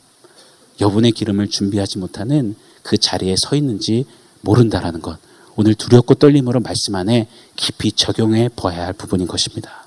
여분의 0.79 1.11
기름을 1.11 1.49
준비하지 1.49 1.97
못하는 1.97 2.55
그 2.83 2.97
자리에 2.97 3.35
서 3.35 3.55
있는지 3.55 4.05
모른다라는 4.41 5.01
것. 5.01 5.17
오늘 5.55 5.73
두렵고 5.73 6.13
떨림으로 6.15 6.59
말씀 6.59 6.95
안에 6.95 7.27
깊이 7.55 7.91
적용해 7.91 8.49
보아야 8.55 8.85
할 8.85 8.93
부분인 8.93 9.27
것입니다. 9.27 9.85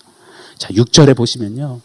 자, 0.59 0.69
6절에 0.71 1.17
보시면요. 1.17 1.81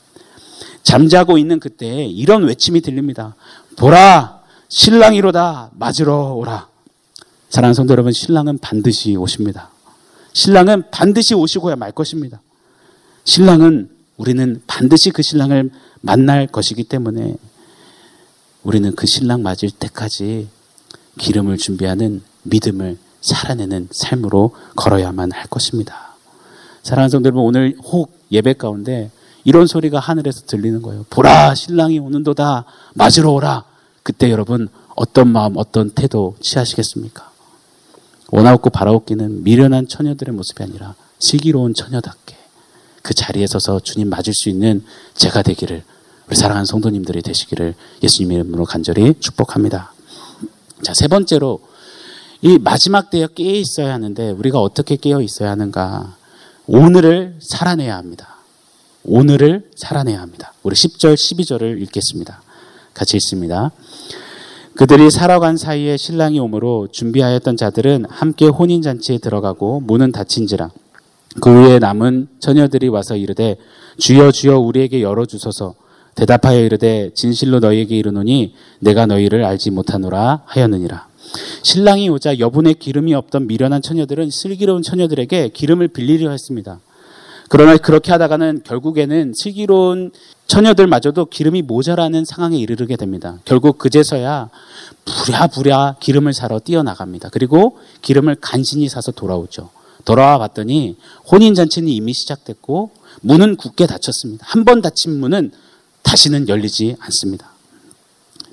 잠자고 0.84 1.38
있는 1.38 1.60
그때 1.60 2.06
이런 2.06 2.44
외침이 2.44 2.82
들립니다. 2.82 3.36
보라! 3.78 4.42
신랑이로다! 4.68 5.72
맞으러 5.74 6.34
오라! 6.34 6.68
사랑하는 7.56 7.74
성도 7.74 7.94
여러분, 7.94 8.12
신랑은 8.12 8.58
반드시 8.58 9.16
오십니다. 9.16 9.70
신랑은 10.34 10.92
반드시 10.92 11.36
오시고야 11.36 11.78
말 11.78 11.94
것입니다. 11.94 12.42
신랑은 13.24 13.90
우리는 14.18 14.62
반드시 14.68 15.10
그 15.12 15.22
신랑을 15.22 15.72
만날 16.02 16.48
것이기 16.48 16.84
때문에 16.84 17.38
우리는 18.64 18.94
그 18.94 19.08
신랑 19.08 19.42
맞을 19.42 19.72
때까지 19.72 20.50
기름을 21.18 21.56
준비하는 21.58 22.24
믿음을 22.44 22.98
살아내는 23.22 23.88
삶으로 23.90 24.54
걸어야만 24.76 25.32
할 25.32 25.46
것입니다. 25.46 26.18
사랑하는 26.84 27.10
성도 27.10 27.28
여러분, 27.28 27.46
오늘 27.46 27.78
혹 27.84 28.20
예배 28.34 28.56
가운데 28.56 29.12
이런 29.46 29.66
소리가 29.66 30.00
하늘에서 30.00 30.42
들리는 30.42 30.82
거예요. 30.82 31.06
보라, 31.10 31.56
신랑이 31.56 32.00
오는도다. 32.00 32.66
맞으러 32.96 33.32
오라. 33.32 33.64
그때 34.04 34.30
여러분 34.30 34.68
어떤 34.98 35.30
마음, 35.30 35.56
어떤 35.56 35.92
태도 35.92 36.36
취하시겠습니까? 36.42 37.35
원하옵고 38.32 38.70
바라옵기는 38.70 39.44
미련한 39.44 39.88
처녀들의 39.88 40.34
모습이 40.36 40.64
아니라 40.64 40.96
슬기로운 41.20 41.74
처녀답게 41.74 42.36
그 43.02 43.14
자리에 43.14 43.46
서서 43.48 43.80
주님 43.80 44.10
맞을 44.10 44.34
수 44.34 44.50
있는 44.50 44.84
제가 45.14 45.44
되기를 45.44 45.84
우리 46.28 46.36
사랑하는 46.36 46.66
성도님들이 46.66 47.22
되시기를 47.22 47.76
예수님의 48.02 48.38
이름으로 48.38 48.66
간절히 48.66 49.14
축복합니다. 49.20 49.94
자, 50.82 50.94
세 50.94 51.08
번째로 51.08 51.60
이 52.42 52.58
마지막 52.58 53.10
때에 53.10 53.28
깨어 53.34 53.56
있어야 53.56 53.94
하는데 53.94 54.32
우리가 54.32 54.60
어떻게 54.60 54.96
깨어 54.96 55.22
있어야 55.22 55.52
하는가? 55.52 56.16
오늘을 56.68 57.38
살아내야 57.42 57.96
합니다. 57.96 58.38
오늘을 59.04 59.70
살아내야 59.76 60.20
합니다. 60.20 60.54
우리 60.64 60.76
10절, 60.76 61.14
12절을 61.14 61.82
읽겠습니다. 61.84 62.42
같이 62.94 63.18
읽습니다. 63.18 63.72
그들이 64.76 65.10
살아간 65.10 65.56
사이에 65.56 65.96
신랑이 65.96 66.38
오므로 66.38 66.90
준비하였던 66.92 67.56
자들은 67.56 68.06
함께 68.10 68.48
혼인잔치에 68.48 69.20
들어가고 69.20 69.80
문은 69.80 70.12
닫힌지라. 70.12 70.70
그 71.40 71.50
후에 71.50 71.80
남은 71.80 72.28
처녀들이 72.40 72.90
와서 72.90 73.16
이르되 73.16 73.56
주여 73.98 74.32
주여 74.32 74.60
우리에게 74.60 75.02
열어주소서. 75.02 75.76
대답하여 76.16 76.60
이르되 76.60 77.12
진실로 77.14 77.60
너희에게 77.60 77.96
이르노니 77.96 78.54
내가 78.80 79.06
너희를 79.06 79.46
알지 79.46 79.72
못하노라 79.72 80.44
하였느니라. 80.46 81.08
신랑이 81.64 82.10
오자 82.10 82.40
여분의 82.40 82.74
기름이 82.74 83.14
없던 83.14 83.48
미련한 83.48 83.82
처녀들은 83.82 84.30
슬기로운 84.30 84.82
처녀들에게 84.82 85.50
기름을 85.54 85.88
빌리려 85.88 86.32
했습니다. 86.32 86.80
그러나 87.58 87.78
그렇게 87.78 88.12
하다가는 88.12 88.64
결국에는 88.66 89.32
슬기로운 89.34 90.12
처녀들마저도 90.46 91.28
기름이 91.28 91.62
모자라는 91.62 92.26
상황에 92.26 92.58
이르게 92.58 92.98
됩니다. 92.98 93.40
결국 93.46 93.78
그제서야 93.78 94.50
부랴부랴 95.06 95.96
기름을 96.02 96.34
사러 96.34 96.60
뛰어나갑니다. 96.60 97.30
그리고 97.30 97.80
기름을 98.02 98.36
간신히 98.42 98.90
사서 98.90 99.14
돌아오죠. 99.14 99.70
돌아와 100.04 100.38
봤더니 100.38 100.98
혼인잔치는 101.32 101.88
이미 101.88 102.12
시작됐고 102.12 102.92
문은 103.22 103.56
굳게 103.56 103.88
닫혔습니다. 103.88 104.46
한 104.50 104.66
번 104.66 104.82
닫힌 104.82 105.18
문은 105.18 105.52
다시는 106.04 106.50
열리지 106.50 106.98
않습니다. 107.00 107.52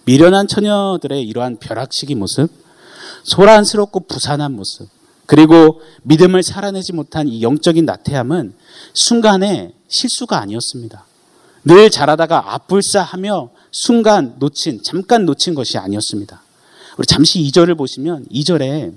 미련한 0.05 0.47
처녀들의 0.47 1.25
이러한 1.25 1.57
벼락시기 1.57 2.15
모습, 2.15 2.51
소란스럽고 3.25 4.07
부산한 4.07 4.53
모습, 4.53 4.89
그리고 5.33 5.81
믿음을 6.03 6.43
살아내지 6.43 6.93
못한 6.93 7.27
이 7.27 7.41
영적인 7.41 7.87
나태함은 7.87 8.53
순간에 8.93 9.73
실수가 9.89 10.39
아니었습니다. 10.39 11.07
늘 11.65 11.89
잘하다가 11.89 12.53
아뿔싸하며 12.53 13.49
순간 13.71 14.35
놓친, 14.39 14.83
잠깐 14.83 15.25
놓친 15.25 15.55
것이 15.55 15.79
아니었습니다. 15.79 16.43
우리 16.99 17.07
잠시 17.07 17.41
2절을 17.45 17.79
보시면 17.79 18.27
2절에 18.27 18.93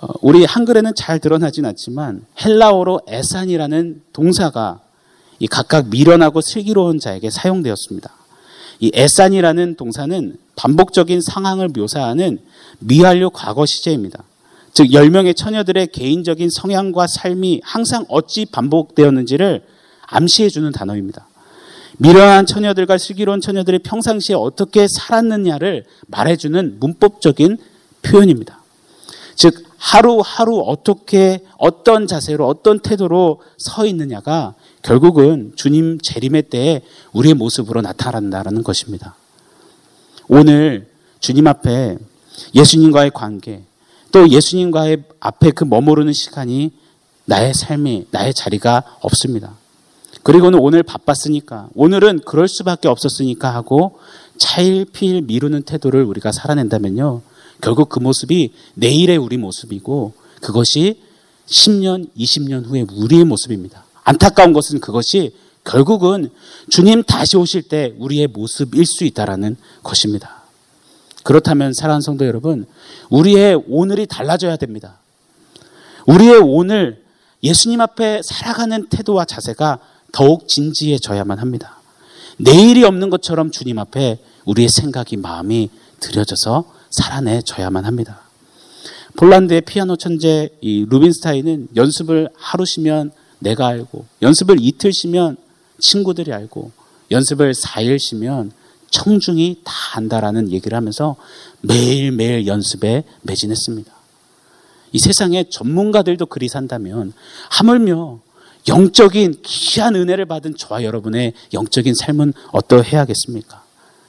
어, 0.00 0.06
우리 0.22 0.46
한글에는 0.46 0.94
잘 0.96 1.18
드러나진 1.18 1.66
않지만 1.66 2.24
헬라어로 2.42 3.02
에산이라는 3.06 4.00
동사가 4.14 4.80
이 5.38 5.46
각각 5.48 5.88
미련하고 5.88 6.40
슬기로운 6.40 6.98
자에게 6.98 7.28
사용되었습니다. 7.28 8.10
이 8.78 8.90
에산이라는 8.94 9.76
동사는 9.76 10.38
반복적인 10.56 11.20
상황을 11.20 11.68
묘사하는 11.68 12.38
미완료 12.78 13.28
과거 13.28 13.66
시제입니다. 13.66 14.24
즉 14.72 14.88
10명의 14.88 15.36
처녀들의 15.36 15.88
개인적인 15.88 16.48
성향과 16.50 17.06
삶이 17.06 17.60
항상 17.64 18.04
어찌 18.08 18.46
반복되었는지를 18.46 19.62
암시해 20.06 20.48
주는 20.48 20.70
단어입니다. 20.72 21.26
미련한 21.98 22.46
처녀들과 22.46 22.98
슬기로운 22.98 23.40
처녀들이 23.40 23.80
평상시에 23.80 24.34
어떻게 24.34 24.86
살았느냐를 24.88 25.84
말해주는 26.06 26.78
문법적인 26.80 27.58
표현입니다. 28.02 28.62
즉 29.34 29.64
하루하루 29.76 30.60
어떻게 30.60 31.40
어떤 31.58 32.06
자세로 32.06 32.46
어떤 32.46 32.80
태도로 32.80 33.40
서 33.56 33.86
있느냐가 33.86 34.54
결국은 34.82 35.52
주님 35.56 35.98
재림의 36.00 36.44
때에 36.44 36.82
우리의 37.12 37.34
모습으로 37.34 37.80
나타난다는 37.80 38.62
것입니다. 38.62 39.14
오늘 40.28 40.88
주님 41.18 41.46
앞에 41.46 41.98
예수님과의 42.54 43.10
관계, 43.12 43.64
또 44.12 44.28
예수님과의 44.28 45.04
앞에 45.20 45.50
그 45.52 45.64
머무르는 45.64 46.12
시간이 46.12 46.72
나의 47.24 47.54
삶이, 47.54 48.06
나의 48.10 48.34
자리가 48.34 48.82
없습니다. 49.00 49.54
그리고는 50.22 50.58
오늘 50.58 50.82
바빴으니까, 50.82 51.68
오늘은 51.74 52.20
그럴 52.26 52.48
수밖에 52.48 52.88
없었으니까 52.88 53.54
하고 53.54 53.98
차일피일 54.36 55.22
미루는 55.22 55.62
태도를 55.62 56.02
우리가 56.04 56.32
살아낸다면요. 56.32 57.22
결국 57.60 57.88
그 57.88 57.98
모습이 57.98 58.52
내일의 58.74 59.16
우리 59.18 59.36
모습이고 59.36 60.14
그것이 60.40 61.00
10년, 61.46 62.08
20년 62.16 62.66
후에 62.66 62.86
우리의 62.90 63.24
모습입니다. 63.24 63.84
안타까운 64.02 64.52
것은 64.52 64.80
그것이 64.80 65.34
결국은 65.64 66.30
주님 66.70 67.02
다시 67.02 67.36
오실 67.36 67.62
때 67.62 67.94
우리의 67.98 68.28
모습일 68.28 68.86
수 68.86 69.04
있다라는 69.04 69.56
것입니다. 69.82 70.39
그렇다면 71.22 71.72
사랑하는 71.72 72.00
성도 72.00 72.26
여러분, 72.26 72.66
우리의 73.10 73.62
오늘이 73.68 74.06
달라져야 74.06 74.56
됩니다. 74.56 74.98
우리의 76.06 76.38
오늘 76.38 77.02
예수님 77.42 77.80
앞에 77.80 78.22
살아가는 78.22 78.86
태도와 78.88 79.24
자세가 79.24 79.78
더욱 80.12 80.48
진지해져야만 80.48 81.38
합니다. 81.38 81.78
내일이 82.38 82.84
없는 82.84 83.10
것처럼 83.10 83.50
주님 83.50 83.78
앞에 83.78 84.18
우리의 84.44 84.68
생각이 84.68 85.16
마음이 85.16 85.70
들여져서 86.00 86.64
살아내져야만 86.90 87.84
합니다. 87.84 88.22
폴란드의 89.16 89.62
피아노 89.62 89.96
천재 89.96 90.48
이 90.60 90.86
루빈스타인은 90.88 91.68
연습을 91.76 92.30
하루 92.36 92.64
쉬면 92.64 93.12
내가 93.38 93.66
알고 93.66 94.06
연습을 94.22 94.56
이틀 94.60 94.92
쉬면 94.92 95.36
친구들이 95.78 96.32
알고 96.32 96.70
연습을 97.10 97.52
4일 97.52 97.98
쉬면 97.98 98.52
청중이 98.90 99.60
다 99.64 99.72
안다라는 99.94 100.50
얘기를 100.50 100.76
하면서 100.76 101.16
매일매일 101.60 102.46
연습에 102.46 103.04
매진했습니다. 103.22 103.92
이 104.92 104.98
세상에 104.98 105.44
전문가들도 105.48 106.26
그리 106.26 106.48
산다면 106.48 107.12
하물며 107.50 108.20
영적인 108.68 109.36
귀한 109.42 109.94
은혜를 109.94 110.26
받은 110.26 110.56
저와 110.56 110.82
여러분의 110.82 111.32
영적인 111.52 111.94
삶은 111.94 112.32
어떠해야겠습니까? 112.52 113.62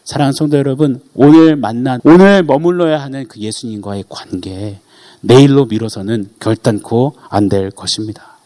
사랑하는 0.03 0.33
성도 0.33 0.57
여러분, 0.57 1.01
오늘 1.13 1.55
만난, 1.55 2.01
오늘 2.03 2.43
머물러야 2.43 2.99
하는 2.99 3.27
그 3.27 3.39
예수님과의 3.39 4.05
관계, 4.09 4.79
내일로 5.21 5.65
미뤄서는 5.65 6.31
결단코 6.39 7.15
안 7.29 7.47
될 7.47 7.69
것입니다. 7.69 8.37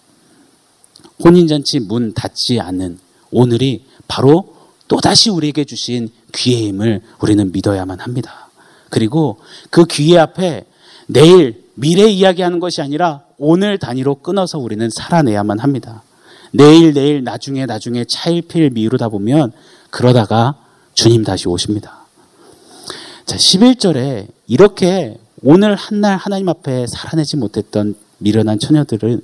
혼인잔치 1.23 1.79
문 1.79 2.13
닫지 2.13 2.59
않는 2.59 2.99
오늘이 3.31 3.85
바로 4.07 4.53
또다시 4.87 5.29
우리에게 5.29 5.63
주신 5.63 6.09
귀의 6.35 6.67
힘을 6.67 7.01
우리는 7.19 7.51
믿어야만 7.51 7.99
합니다. 7.99 8.49
그리고 8.89 9.37
그 9.69 9.85
귀의 9.85 10.19
앞에 10.19 10.65
내일 11.07 11.65
미래 11.75 12.09
이야기하는 12.09 12.59
것이 12.59 12.81
아니라 12.81 13.21
오늘 13.37 13.77
단위로 13.77 14.15
끊어서 14.15 14.57
우리는 14.59 14.89
살아내야만 14.89 15.59
합니다. 15.59 16.03
내일 16.51 16.93
내일 16.93 17.23
나중에 17.23 17.65
나중에 17.65 18.05
차일피일 18.05 18.69
미루다 18.71 19.09
보면 19.09 19.51
그러다가 19.89 20.55
주님 20.93 21.23
다시 21.23 21.47
오십니다. 21.49 22.05
자, 23.25 23.35
11절에 23.35 24.27
이렇게 24.47 25.17
오늘 25.43 25.75
한 25.75 25.99
날 25.99 26.17
하나님 26.17 26.49
앞에 26.49 26.87
살아내지 26.87 27.37
못했던 27.37 27.95
미련한 28.19 28.59
처녀들은 28.59 29.21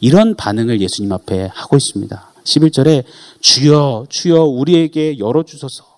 이런 0.00 0.34
반응을 0.36 0.80
예수님 0.80 1.12
앞에 1.12 1.48
하고 1.52 1.76
있습니다. 1.76 2.32
11절에 2.44 3.04
주여 3.40 4.06
주여 4.10 4.42
우리에게 4.42 5.18
열어 5.18 5.42
주소서 5.44 5.93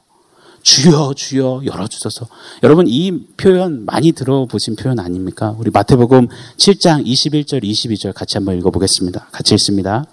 주여 0.66 1.12
주여 1.14 1.61
열어주소서 1.64 2.26
여러분 2.64 2.87
이 2.88 3.20
표현 3.37 3.85
많이 3.85 4.11
들어보신 4.11 4.74
표현 4.74 4.98
아닙니까? 4.98 5.55
우리 5.61 5.70
마태복음 5.70 6.26
7장 6.57 7.07
21절 7.07 7.62
22절 7.62 8.12
같이 8.12 8.37
한번 8.37 8.59
읽어보겠습니다. 8.59 9.29
같이 9.31 9.55
읽습니다. 9.55 10.07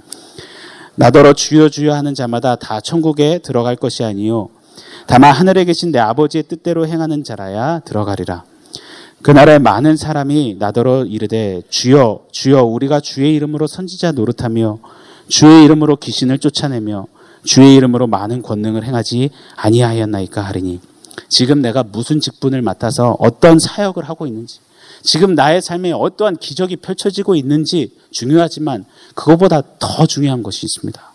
나더러 0.94 1.34
주여 1.34 1.70
주여 1.70 1.96
하는 1.96 2.14
자마다 2.14 2.56
다 2.56 2.80
천국에 2.82 3.40
들어갈 3.40 3.76
것이 3.76 4.04
아니요 4.04 4.50
다만 5.08 5.34
하늘에 5.34 5.66
계신 5.66 5.92
내 5.92 5.98
아버지의 5.98 6.44
뜻대로 6.44 6.86
행하는 6.86 7.24
자라야 7.24 7.80
들어가리라. 7.80 8.44
그날에 9.24 9.58
많은 9.58 9.98
사람이 9.98 10.58
나더러 10.60 11.06
이르되 11.06 11.64
주여 11.68 12.26
주여 12.32 12.62
우리가 12.62 13.00
주의 13.00 13.34
이름으로 13.34 13.66
선지자 13.66 14.12
노릇하며 14.12 14.78
주의 15.30 15.66
이름으로 15.66 15.96
귀신을 15.96 16.38
쫓아내며 16.38 17.08
주의 17.44 17.76
이름으로 17.76 18.08
많은 18.08 18.42
권능을 18.42 18.84
행하지 18.86 19.30
아니하였나이까 19.56 20.42
하리니 20.42 20.80
지금 21.30 21.62
내가 21.62 21.84
무슨 21.84 22.20
직분을 22.20 22.62
맡아서 22.62 23.16
어떤 23.20 23.60
사역을 23.60 24.08
하고 24.08 24.26
있는지 24.28 24.60
지금 25.02 25.36
나의 25.36 25.62
삶에 25.62 25.92
어떠한 25.92 26.38
기적이 26.38 26.78
펼쳐지고 26.78 27.36
있는지 27.36 27.96
중요하지만 28.12 28.86
그것보다 29.16 29.62
더 29.80 30.06
중요한 30.06 30.44
것이 30.44 30.66
있습니다. 30.66 31.14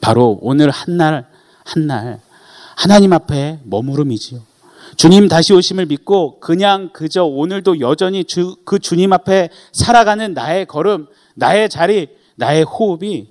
바로 0.00 0.38
오늘 0.42 0.70
한 0.70 0.96
날 0.96 1.26
한 1.64 1.86
날 1.86 2.20
하나님 2.76 3.12
앞에 3.12 3.60
머무름이지요. 3.64 4.40
주님 4.96 5.28
다시 5.28 5.52
오심을 5.52 5.86
믿고 5.86 6.40
그냥 6.40 6.90
그저 6.92 7.24
오늘도 7.24 7.80
여전히 7.80 8.24
주, 8.24 8.56
그 8.64 8.78
주님 8.78 9.12
앞에 9.12 9.50
살아가는 9.72 10.32
나의 10.32 10.66
걸음, 10.66 11.06
나의 11.34 11.68
자리, 11.68 12.08
나의 12.36 12.64
호흡이 12.64 13.28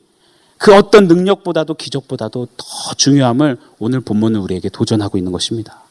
그 0.59 0.75
어떤 0.75 1.07
능력보다도 1.07 1.73
기적보다도 1.73 2.47
더 2.57 2.93
중요함을 2.97 3.57
오늘 3.79 4.01
본문은 4.01 4.41
우리에게 4.41 4.67
도전하고 4.69 5.17
있는 5.17 5.31
것입니다. 5.31 5.83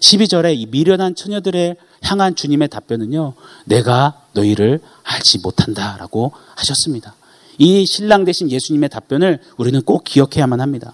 12절에 0.00 0.54
이 0.56 0.66
미련한 0.66 1.14
처녀들의 1.14 1.76
향한 2.02 2.34
주님의 2.34 2.68
답변은요, 2.68 3.34
내가 3.64 4.20
너희를 4.32 4.80
알지 5.04 5.38
못한다 5.38 5.96
라고 5.98 6.32
하셨습니다. 6.56 7.14
이 7.58 7.86
신랑 7.86 8.24
대신 8.24 8.50
예수님의 8.50 8.90
답변을 8.90 9.40
우리는 9.56 9.80
꼭 9.82 10.02
기억해야만 10.04 10.60
합니다. 10.60 10.92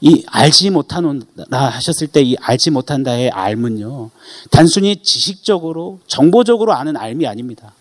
이 0.00 0.24
알지 0.26 0.70
못하노라 0.70 1.22
하셨을 1.50 2.06
때 2.06 2.22
이 2.22 2.36
알지 2.40 2.70
못한다의 2.70 3.30
알문요. 3.30 4.10
단순히 4.50 4.96
지식적으로 5.02 6.00
정보적으로 6.06 6.72
아는 6.72 6.96
알미 6.96 7.26
아닙니다. 7.26 7.74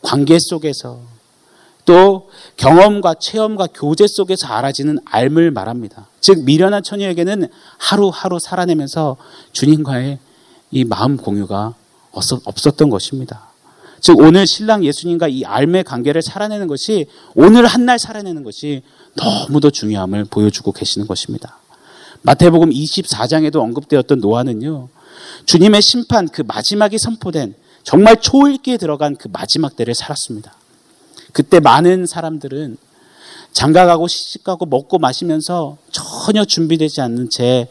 관계 0.00 0.38
속에서 0.38 1.00
또 1.86 2.28
경험과 2.58 3.14
체험과 3.14 3.68
교제 3.72 4.06
속에서 4.06 4.48
알아지는 4.48 4.98
알을 5.06 5.50
말합니다. 5.52 6.08
즉 6.20 6.44
미련한 6.44 6.82
처녀에게는 6.82 7.48
하루하루 7.78 8.38
살아내면서 8.38 9.16
주님과의 9.52 10.18
이 10.72 10.84
마음 10.84 11.16
공유가 11.16 11.74
없었던 12.12 12.90
것입니다. 12.90 13.48
즉 14.00 14.18
오늘 14.18 14.46
신랑 14.46 14.84
예수님과 14.84 15.28
이 15.28 15.44
알의 15.44 15.84
관계를 15.84 16.22
살아내는 16.22 16.66
것이 16.66 17.06
오늘 17.34 17.66
한 17.66 17.86
날 17.86 17.98
살아내는 17.98 18.42
것이 18.42 18.82
너무도 19.14 19.70
중요함을 19.70 20.26
보여주고 20.26 20.72
계시는 20.72 21.06
것입니다. 21.06 21.58
마태복음 22.22 22.70
24장에도 22.70 23.56
언급되었던 23.56 24.18
노아는요. 24.18 24.88
주님의 25.46 25.80
심판 25.82 26.28
그 26.28 26.42
마지막이 26.42 26.98
선포된 26.98 27.54
정말 27.84 28.20
초읽기에 28.20 28.76
들어간 28.76 29.14
그 29.14 29.28
마지막 29.32 29.76
때를 29.76 29.94
살았습니다. 29.94 30.52
그때 31.36 31.60
많은 31.60 32.06
사람들은 32.06 32.78
장가가고 33.52 34.08
시집가고 34.08 34.64
먹고 34.64 34.98
마시면서 34.98 35.76
전혀 35.90 36.46
준비되지 36.46 37.02
않는 37.02 37.28
채 37.28 37.68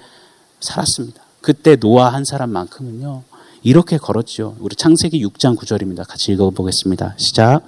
살았습니다. 0.60 1.24
그때 1.42 1.76
노아 1.76 2.10
한 2.10 2.26
사람만큼은요. 2.26 3.24
이렇게 3.64 3.98
걸었죠. 3.98 4.56
우리 4.60 4.76
창세기 4.76 5.20
6장 5.26 5.58
9절입니다. 5.58 6.08
같이 6.08 6.32
읽어보겠습니다. 6.34 7.16
시작. 7.18 7.62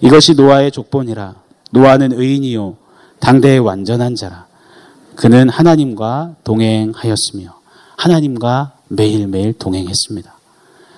이것이 0.00 0.32
노아의 0.36 0.70
족본이라. 0.70 1.34
노아는 1.72 2.18
의인이요. 2.18 2.76
당대의 3.18 3.58
완전한 3.58 4.14
자라. 4.14 4.46
그는 5.16 5.50
하나님과 5.50 6.36
동행하였으며 6.44 7.60
하나님과 7.98 8.72
매일매일 8.88 9.52
동행했습니다. 9.52 10.34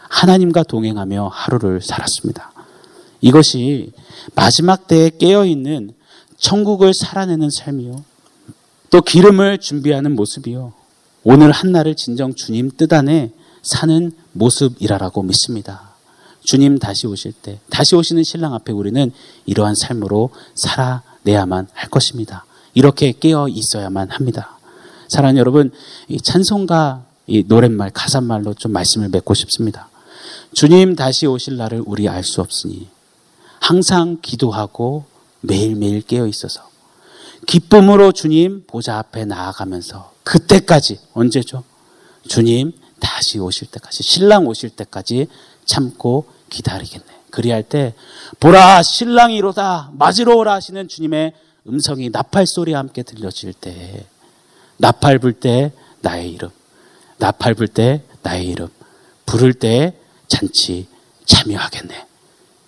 하나님과 0.08 0.62
동행하며 0.62 1.28
하루를 1.32 1.80
살았습니다. 1.82 2.52
이것이 3.22 3.92
마지막 4.34 4.86
때에 4.86 5.10
깨어있는 5.18 5.94
천국을 6.36 6.92
살아내는 6.92 7.48
삶이요. 7.50 8.04
또 8.90 9.00
기름을 9.00 9.58
준비하는 9.58 10.14
모습이요. 10.14 10.74
오늘 11.24 11.52
한날을 11.52 11.94
진정 11.94 12.34
주님 12.34 12.70
뜻 12.76 12.92
안에 12.92 13.30
사는 13.62 14.12
모습이라라고 14.32 15.22
믿습니다. 15.22 15.92
주님 16.42 16.78
다시 16.78 17.06
오실 17.06 17.32
때, 17.32 17.60
다시 17.70 17.94
오시는 17.94 18.24
신랑 18.24 18.54
앞에 18.54 18.72
우리는 18.72 19.12
이러한 19.46 19.76
삶으로 19.76 20.30
살아내야만 20.56 21.68
할 21.72 21.90
것입니다. 21.90 22.44
이렇게 22.74 23.12
깨어 23.12 23.48
있어야만 23.48 24.10
합니다. 24.10 24.58
사랑하는 25.08 25.38
여러분, 25.38 25.70
이 26.08 26.20
찬송가, 26.20 27.04
이 27.28 27.44
노랫말, 27.46 27.92
가사말로 27.94 28.54
좀 28.54 28.72
말씀을 28.72 29.10
맺고 29.10 29.34
싶습니다. 29.34 29.88
주님 30.54 30.96
다시 30.96 31.26
오실 31.26 31.56
날을 31.56 31.84
우리 31.86 32.08
알 32.08 32.24
수 32.24 32.40
없으니 32.40 32.88
항상 33.62 34.18
기도하고 34.20 35.04
매일매일 35.40 36.02
깨어 36.02 36.26
있어서 36.26 36.68
기쁨으로 37.46 38.10
주님 38.10 38.64
보좌 38.66 38.98
앞에 38.98 39.24
나아가면서 39.24 40.12
그때까지 40.24 40.98
언제죠? 41.12 41.62
주님 42.26 42.72
다시 42.98 43.38
오실 43.38 43.68
때까지 43.68 44.02
신랑 44.02 44.48
오실 44.48 44.70
때까지 44.70 45.28
참고 45.64 46.26
기다리겠네. 46.50 47.06
그리할 47.30 47.62
때 47.62 47.94
보라 48.40 48.82
신랑이로다 48.82 49.92
맞으러 49.94 50.36
오라 50.36 50.54
하시는 50.54 50.88
주님의 50.88 51.32
음성이 51.68 52.10
나팔 52.10 52.46
소리와 52.46 52.80
함께 52.80 53.04
들려질 53.04 53.54
때 53.54 54.06
나팔 54.78 55.20
불 55.20 55.34
때 55.34 55.72
나의 56.00 56.32
이름 56.32 56.50
나팔 57.18 57.54
불 57.54 57.68
때 57.68 58.02
나의 58.22 58.48
이름 58.48 58.68
부를 59.24 59.54
때 59.54 59.96
잔치 60.26 60.88
참여하겠네. 61.26 62.11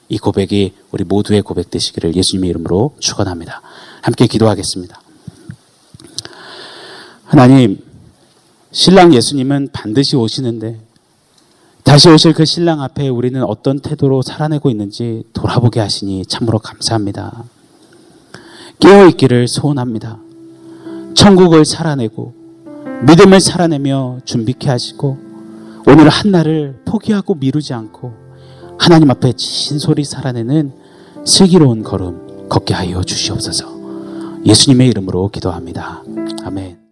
이 0.09 0.19
고백이 0.19 0.75
우리 0.91 1.05
모두의 1.05 1.43
고백 1.43 1.71
되시기를 1.71 2.15
예수님의 2.15 2.51
이름으로 2.51 2.95
축원합니다. 2.99 3.63
함께 4.03 4.27
기도하겠습니다. 4.27 5.01
하나님, 7.25 7.79
신랑 8.71 9.15
예수님은 9.15 9.69
반드시 9.73 10.17
오시는데 10.17 10.81
다시 11.85 12.09
오실 12.09 12.33
그 12.33 12.45
신랑 12.45 12.81
앞에 12.83 13.09
우리는 13.09 13.43
어떤 13.45 13.79
태도로 13.79 14.23
살아내고 14.23 14.71
있는지 14.71 15.25
돌아보게 15.33 15.81
하시니 15.81 16.27
참으로 16.27 16.59
감사합니다. 16.59 17.45
깨어 18.81 19.07
있기를 19.09 19.49
소원합니다. 19.49 20.19
천국을 21.15 21.65
살아내고 21.65 22.35
믿음을 23.07 23.41
살아내며 23.41 24.21
준비케 24.25 24.69
하시고 24.69 25.19
오늘 25.87 26.09
한 26.09 26.31
날을 26.31 26.83
포기하고 26.85 27.35
미루지 27.35 27.75
않고 27.75 28.24
하나님 28.79 29.11
앞에 29.11 29.33
진솔히 29.33 30.05
살아내는 30.05 30.73
슬기로운 31.25 31.83
걸음 31.83 32.49
걷게 32.49 32.75
하여 32.75 33.03
주시옵소서. 33.03 33.75
예수님의 34.45 34.89
이름으로 34.89 35.29
기도합니다. 35.29 36.03
아멘. 36.45 36.84